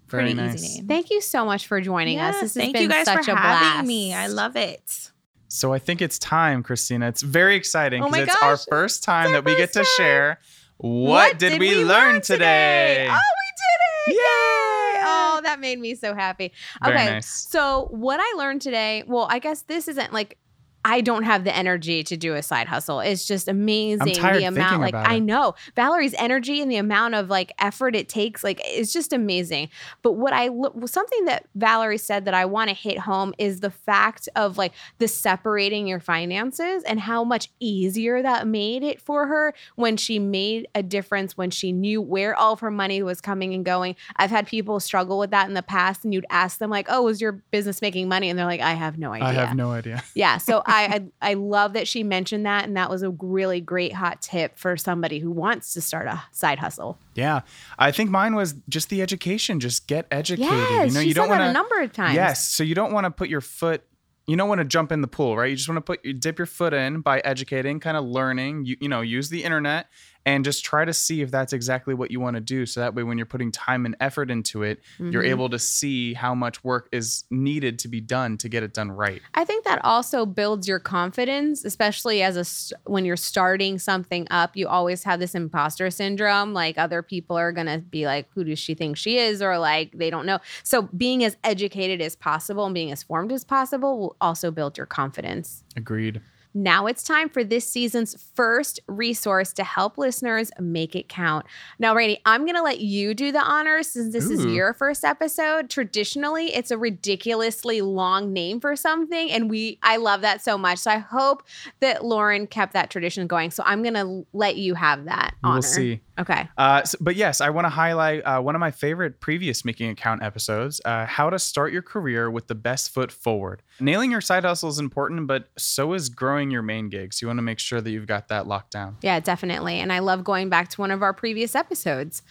very 0.08 0.24
pretty 0.24 0.34
nice. 0.34 0.54
easy 0.54 0.78
name. 0.78 0.88
Thank 0.88 1.10
you 1.10 1.20
so 1.20 1.44
much 1.44 1.68
for 1.68 1.80
joining 1.80 2.18
yes, 2.18 2.36
us. 2.36 2.40
This 2.40 2.54
has 2.54 2.62
thank 2.62 2.72
been 2.72 2.82
you 2.84 2.88
guys 2.88 3.04
such 3.04 3.26
for 3.26 3.32
a 3.32 3.36
having 3.36 3.72
blast. 3.72 3.86
me. 3.86 4.14
I 4.14 4.26
love 4.26 4.56
it. 4.56 5.10
So 5.46 5.72
I 5.72 5.78
think 5.78 6.02
it's 6.02 6.18
time, 6.18 6.62
Christina. 6.62 7.08
It's 7.08 7.22
very 7.22 7.56
exciting 7.56 8.02
because 8.02 8.20
oh 8.20 8.22
it's 8.22 8.42
our 8.42 8.56
first 8.56 9.04
time 9.04 9.26
it's 9.26 9.32
that 9.34 9.44
we 9.44 9.56
get 9.56 9.72
to 9.74 9.80
time. 9.80 9.86
share 9.96 10.38
what, 10.80 11.10
what 11.10 11.38
did, 11.38 11.50
did, 11.50 11.60
we, 11.60 11.70
we 11.70 11.84
learn, 11.84 12.14
learn 12.14 12.20
today? 12.22 13.04
today? 13.04 13.08
Oh, 13.10 13.12
we 13.12 14.14
did 14.14 14.16
it! 14.16 14.20
Yay! 14.20 15.02
Oh, 15.04 15.40
that 15.42 15.60
made 15.60 15.78
me 15.78 15.94
so 15.94 16.14
happy. 16.14 16.52
Very 16.82 16.96
okay. 16.96 17.06
nice. 17.06 17.26
So, 17.26 17.88
what 17.90 18.18
I 18.20 18.38
learned 18.38 18.62
today, 18.62 19.04
well, 19.06 19.26
I 19.30 19.40
guess 19.40 19.62
this 19.62 19.88
isn't 19.88 20.12
like 20.12 20.38
I 20.84 21.02
don't 21.02 21.24
have 21.24 21.44
the 21.44 21.54
energy 21.54 22.02
to 22.04 22.16
do 22.16 22.34
a 22.34 22.42
side 22.42 22.66
hustle. 22.66 23.00
It's 23.00 23.26
just 23.26 23.48
amazing 23.48 24.14
the 24.38 24.44
amount 24.44 24.80
like 24.80 24.94
I 25.10 25.18
know 25.18 25.54
Valerie's 25.76 26.14
energy 26.18 26.62
and 26.62 26.70
the 26.70 26.76
amount 26.76 27.14
of 27.14 27.28
like 27.28 27.52
effort 27.58 27.94
it 27.94 28.08
takes 28.08 28.42
like 28.42 28.60
it's 28.64 28.92
just 28.92 29.12
amazing. 29.12 29.68
But 30.02 30.12
what 30.12 30.32
I 30.32 30.48
lo- 30.48 30.74
something 30.86 31.26
that 31.26 31.46
Valerie 31.54 31.98
said 31.98 32.24
that 32.24 32.34
I 32.34 32.46
want 32.46 32.68
to 32.68 32.74
hit 32.74 32.98
home 32.98 33.34
is 33.36 33.60
the 33.60 33.70
fact 33.70 34.28
of 34.36 34.56
like 34.56 34.72
the 34.98 35.06
separating 35.08 35.86
your 35.86 36.00
finances 36.00 36.82
and 36.84 36.98
how 36.98 37.24
much 37.24 37.50
easier 37.60 38.22
that 38.22 38.46
made 38.46 38.82
it 38.82 39.00
for 39.00 39.26
her 39.26 39.52
when 39.76 39.96
she 39.98 40.18
made 40.18 40.66
a 40.74 40.82
difference 40.82 41.36
when 41.36 41.50
she 41.50 41.72
knew 41.72 42.00
where 42.00 42.34
all 42.34 42.54
of 42.54 42.60
her 42.60 42.70
money 42.70 43.02
was 43.02 43.20
coming 43.20 43.52
and 43.52 43.64
going. 43.64 43.96
I've 44.16 44.30
had 44.30 44.46
people 44.46 44.80
struggle 44.80 45.18
with 45.18 45.30
that 45.30 45.46
in 45.46 45.54
the 45.54 45.62
past 45.62 46.04
and 46.04 46.14
you'd 46.14 46.26
ask 46.30 46.58
them 46.58 46.70
like, 46.70 46.86
"Oh, 46.88 47.06
is 47.08 47.20
your 47.20 47.32
business 47.32 47.82
making 47.82 48.08
money?" 48.08 48.30
and 48.30 48.38
they're 48.38 48.46
like, 48.46 48.60
"I 48.60 48.72
have 48.72 48.96
no 48.96 49.12
idea." 49.12 49.28
I 49.28 49.32
have 49.32 49.54
no 49.54 49.72
idea. 49.72 50.02
Yeah. 50.14 50.38
So 50.38 50.62
I, 50.70 50.84
I 51.20 51.30
I 51.30 51.34
love 51.34 51.72
that 51.72 51.88
she 51.88 52.02
mentioned 52.02 52.46
that, 52.46 52.64
and 52.64 52.76
that 52.76 52.88
was 52.88 53.02
a 53.02 53.10
really 53.10 53.60
great 53.60 53.92
hot 53.92 54.22
tip 54.22 54.58
for 54.58 54.76
somebody 54.76 55.18
who 55.18 55.30
wants 55.30 55.74
to 55.74 55.80
start 55.80 56.06
a 56.06 56.22
side 56.32 56.58
hustle. 56.58 56.98
Yeah, 57.14 57.40
I 57.78 57.90
think 57.90 58.10
mine 58.10 58.34
was 58.34 58.54
just 58.68 58.88
the 58.88 59.02
education. 59.02 59.60
Just 59.60 59.86
get 59.86 60.06
educated. 60.10 60.52
Yes, 60.52 60.88
you 60.88 60.94
know, 60.94 61.00
you 61.00 61.14
don't 61.14 61.28
want 61.28 61.42
a 61.42 61.52
number 61.52 61.80
of 61.80 61.92
times. 61.92 62.14
Yes, 62.14 62.48
so 62.48 62.62
you 62.62 62.74
don't 62.74 62.92
want 62.92 63.04
to 63.04 63.10
put 63.10 63.28
your 63.28 63.40
foot. 63.40 63.82
You 64.26 64.36
don't 64.36 64.48
want 64.48 64.60
to 64.60 64.64
jump 64.64 64.92
in 64.92 65.00
the 65.00 65.08
pool, 65.08 65.36
right? 65.36 65.50
You 65.50 65.56
just 65.56 65.68
want 65.68 65.78
to 65.78 65.82
put 65.82 66.04
you 66.04 66.12
dip 66.12 66.38
your 66.38 66.46
foot 66.46 66.72
in 66.72 67.00
by 67.00 67.18
educating, 67.20 67.80
kind 67.80 67.96
of 67.96 68.04
learning. 68.04 68.64
You 68.64 68.76
you 68.80 68.88
know, 68.88 69.00
use 69.00 69.28
the 69.28 69.42
internet 69.42 69.88
and 70.26 70.44
just 70.44 70.64
try 70.64 70.84
to 70.84 70.92
see 70.92 71.22
if 71.22 71.30
that's 71.30 71.52
exactly 71.52 71.94
what 71.94 72.10
you 72.10 72.20
want 72.20 72.34
to 72.36 72.40
do. 72.40 72.66
So 72.66 72.80
that 72.80 72.94
way, 72.94 73.02
when 73.02 73.16
you're 73.16 73.26
putting 73.26 73.50
time 73.50 73.86
and 73.86 73.96
effort 74.00 74.30
into 74.30 74.62
it, 74.62 74.80
you're 74.98 75.22
Mhm. 75.22 75.28
able 75.28 75.48
to 75.50 75.58
see 75.58 76.14
how 76.14 76.34
much 76.34 76.62
work 76.62 76.88
is 76.92 77.24
needed 77.30 77.78
to 77.80 77.88
be 77.88 78.00
done 78.00 78.36
to 78.38 78.48
get 78.48 78.62
it 78.62 78.74
done 78.74 78.90
right. 78.92 79.22
I 79.34 79.44
think 79.44 79.64
that 79.64 79.82
also 79.84 80.26
builds 80.26 80.68
your 80.68 80.78
confidence, 80.78 81.64
especially 81.64 82.22
as 82.22 82.36
a 82.36 82.76
when 82.84 83.04
you're 83.04 83.16
starting 83.16 83.78
something 83.78 84.26
up. 84.30 84.56
You 84.56 84.68
always 84.68 85.04
have 85.04 85.20
this 85.20 85.34
imposter 85.34 85.90
syndrome, 85.90 86.52
like 86.52 86.76
other 86.76 87.02
people 87.02 87.36
are 87.36 87.52
gonna 87.52 87.78
be 87.78 88.04
like, 88.06 88.28
"Who 88.34 88.44
does 88.44 88.58
she 88.58 88.74
think 88.74 88.96
she 88.98 89.16
is?" 89.18 89.40
or 89.40 89.58
like 89.58 89.92
they 89.96 90.10
don't 90.10 90.26
know. 90.26 90.38
So 90.62 90.82
being 90.82 91.24
as 91.24 91.36
educated 91.44 92.00
as 92.02 92.14
possible 92.14 92.66
and 92.66 92.74
being 92.74 92.90
as 92.92 93.02
formed 93.02 93.32
as 93.32 93.44
possible 93.44 93.98
will 93.98 94.16
also 94.20 94.50
build 94.50 94.76
your 94.76 94.86
confidence. 94.86 95.64
Agreed. 95.76 96.20
Now 96.52 96.86
it's 96.86 97.02
time 97.02 97.28
for 97.28 97.44
this 97.44 97.68
season's 97.68 98.20
first 98.34 98.80
resource 98.88 99.52
to 99.54 99.64
help 99.64 99.96
listeners 99.98 100.50
make 100.58 100.96
it 100.96 101.08
count. 101.08 101.46
Now, 101.78 101.94
Randy, 101.94 102.20
I'm 102.26 102.44
going 102.44 102.56
to 102.56 102.62
let 102.62 102.80
you 102.80 103.14
do 103.14 103.30
the 103.32 103.40
honors 103.42 103.88
since 103.88 104.12
this 104.12 104.28
is 104.30 104.44
your 104.44 104.74
first 104.74 105.04
episode. 105.04 105.70
Traditionally, 105.70 106.52
it's 106.54 106.70
a 106.70 106.78
ridiculously 106.78 107.80
long 107.82 108.32
name 108.32 108.60
for 108.60 108.74
something, 108.76 109.30
and 109.30 109.50
we 109.50 109.78
I 109.82 109.96
love 109.96 110.22
that 110.22 110.42
so 110.42 110.56
much. 110.58 110.78
So 110.78 110.90
I 110.90 110.98
hope 110.98 111.44
that 111.80 112.04
Lauren 112.04 112.46
kept 112.46 112.72
that 112.72 112.90
tradition 112.90 113.26
going. 113.26 113.50
So 113.50 113.62
I'm 113.66 113.82
going 113.82 113.94
to 113.94 114.26
let 114.32 114.56
you 114.56 114.74
have 114.74 115.04
that 115.04 115.34
honor. 115.44 115.54
We'll 115.54 115.62
see. 115.62 116.00
Okay. 116.18 116.48
Uh, 116.58 116.80
s- 116.82 116.96
but 117.00 117.16
yes, 117.16 117.40
I 117.40 117.50
want 117.50 117.64
to 117.64 117.70
highlight 117.70 118.22
uh, 118.22 118.40
one 118.40 118.54
of 118.54 118.60
my 118.60 118.70
favorite 118.70 119.20
previous 119.20 119.64
Making 119.64 119.90
Account 119.90 120.22
episodes 120.22 120.80
uh, 120.84 121.06
how 121.06 121.30
to 121.30 121.38
start 121.38 121.72
your 121.72 121.82
career 121.82 122.30
with 122.30 122.46
the 122.48 122.54
best 122.54 122.90
foot 122.92 123.10
forward. 123.10 123.62
Nailing 123.80 124.10
your 124.10 124.20
side 124.20 124.44
hustle 124.44 124.68
is 124.68 124.78
important, 124.78 125.26
but 125.26 125.48
so 125.56 125.94
is 125.94 126.08
growing 126.08 126.50
your 126.50 126.62
main 126.62 126.88
gigs. 126.88 127.22
You 127.22 127.28
want 127.28 127.38
to 127.38 127.42
make 127.42 127.58
sure 127.58 127.80
that 127.80 127.90
you've 127.90 128.06
got 128.06 128.28
that 128.28 128.46
locked 128.46 128.72
down. 128.72 128.96
Yeah, 129.02 129.20
definitely. 129.20 129.80
And 129.80 129.92
I 129.92 130.00
love 130.00 130.22
going 130.24 130.48
back 130.48 130.68
to 130.70 130.80
one 130.80 130.90
of 130.90 131.02
our 131.02 131.12
previous 131.12 131.54
episodes. 131.54 132.22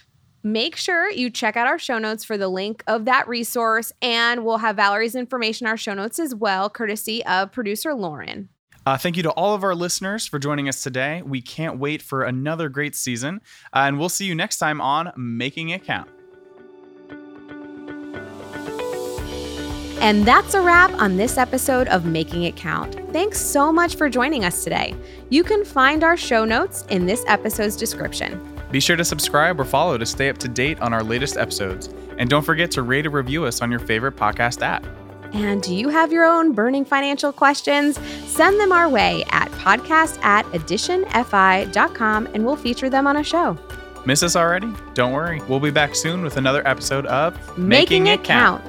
Make 0.42 0.76
sure 0.76 1.10
you 1.10 1.28
check 1.28 1.56
out 1.56 1.66
our 1.66 1.78
show 1.78 1.98
notes 1.98 2.24
for 2.24 2.38
the 2.38 2.48
link 2.48 2.82
of 2.86 3.04
that 3.04 3.28
resource, 3.28 3.92
and 4.00 4.44
we'll 4.44 4.58
have 4.58 4.76
Valerie's 4.76 5.14
information 5.14 5.66
in 5.66 5.70
our 5.70 5.76
show 5.76 5.92
notes 5.92 6.18
as 6.18 6.34
well, 6.34 6.70
courtesy 6.70 7.24
of 7.26 7.52
producer 7.52 7.92
Lauren. 7.92 8.48
Uh, 8.86 8.96
thank 8.96 9.18
you 9.18 9.22
to 9.22 9.30
all 9.32 9.54
of 9.54 9.62
our 9.62 9.74
listeners 9.74 10.26
for 10.26 10.38
joining 10.38 10.66
us 10.66 10.82
today. 10.82 11.20
We 11.20 11.42
can't 11.42 11.78
wait 11.78 12.00
for 12.00 12.22
another 12.22 12.70
great 12.70 12.96
season, 12.96 13.42
uh, 13.74 13.80
and 13.80 13.98
we'll 13.98 14.08
see 14.08 14.24
you 14.24 14.34
next 14.34 14.56
time 14.56 14.80
on 14.80 15.12
Making 15.16 15.68
It 15.70 15.84
Count. 15.84 16.08
And 20.00 20.24
that's 20.24 20.54
a 20.54 20.62
wrap 20.62 20.92
on 20.94 21.16
this 21.16 21.36
episode 21.36 21.86
of 21.88 22.06
Making 22.06 22.44
It 22.44 22.56
Count. 22.56 22.94
Thanks 23.12 23.38
so 23.38 23.70
much 23.70 23.96
for 23.96 24.08
joining 24.08 24.46
us 24.46 24.64
today. 24.64 24.94
You 25.28 25.44
can 25.44 25.62
find 25.62 26.02
our 26.02 26.16
show 26.16 26.46
notes 26.46 26.86
in 26.88 27.04
this 27.04 27.22
episode's 27.26 27.76
description. 27.76 28.40
Be 28.70 28.80
sure 28.80 28.96
to 28.96 29.04
subscribe 29.04 29.60
or 29.60 29.64
follow 29.64 29.98
to 29.98 30.06
stay 30.06 30.30
up 30.30 30.38
to 30.38 30.48
date 30.48 30.80
on 30.80 30.94
our 30.94 31.02
latest 31.02 31.36
episodes. 31.36 31.90
And 32.16 32.30
don't 32.30 32.42
forget 32.44 32.70
to 32.72 32.82
rate 32.82 33.06
or 33.06 33.10
review 33.10 33.44
us 33.44 33.60
on 33.60 33.70
your 33.70 33.80
favorite 33.80 34.16
podcast 34.16 34.62
app. 34.62 34.86
And 35.32 35.62
do 35.62 35.74
you 35.74 35.90
have 35.90 36.12
your 36.12 36.24
own 36.24 36.52
burning 36.52 36.84
financial 36.84 37.32
questions? 37.32 37.98
Send 38.26 38.58
them 38.58 38.72
our 38.72 38.88
way 38.88 39.24
at 39.30 39.50
podcast 39.52 40.18
at 40.24 40.44
additionfi.com 40.46 42.26
and 42.32 42.44
we'll 42.44 42.56
feature 42.56 42.88
them 42.88 43.06
on 43.06 43.16
a 43.18 43.22
show. 43.22 43.58
Miss 44.06 44.22
us 44.22 44.34
already? 44.34 44.72
Don't 44.94 45.12
worry. 45.12 45.42
We'll 45.42 45.60
be 45.60 45.70
back 45.70 45.94
soon 45.94 46.22
with 46.22 46.36
another 46.36 46.66
episode 46.66 47.04
of 47.06 47.58
Making, 47.58 48.06
it 48.06 48.24
count. 48.24 48.64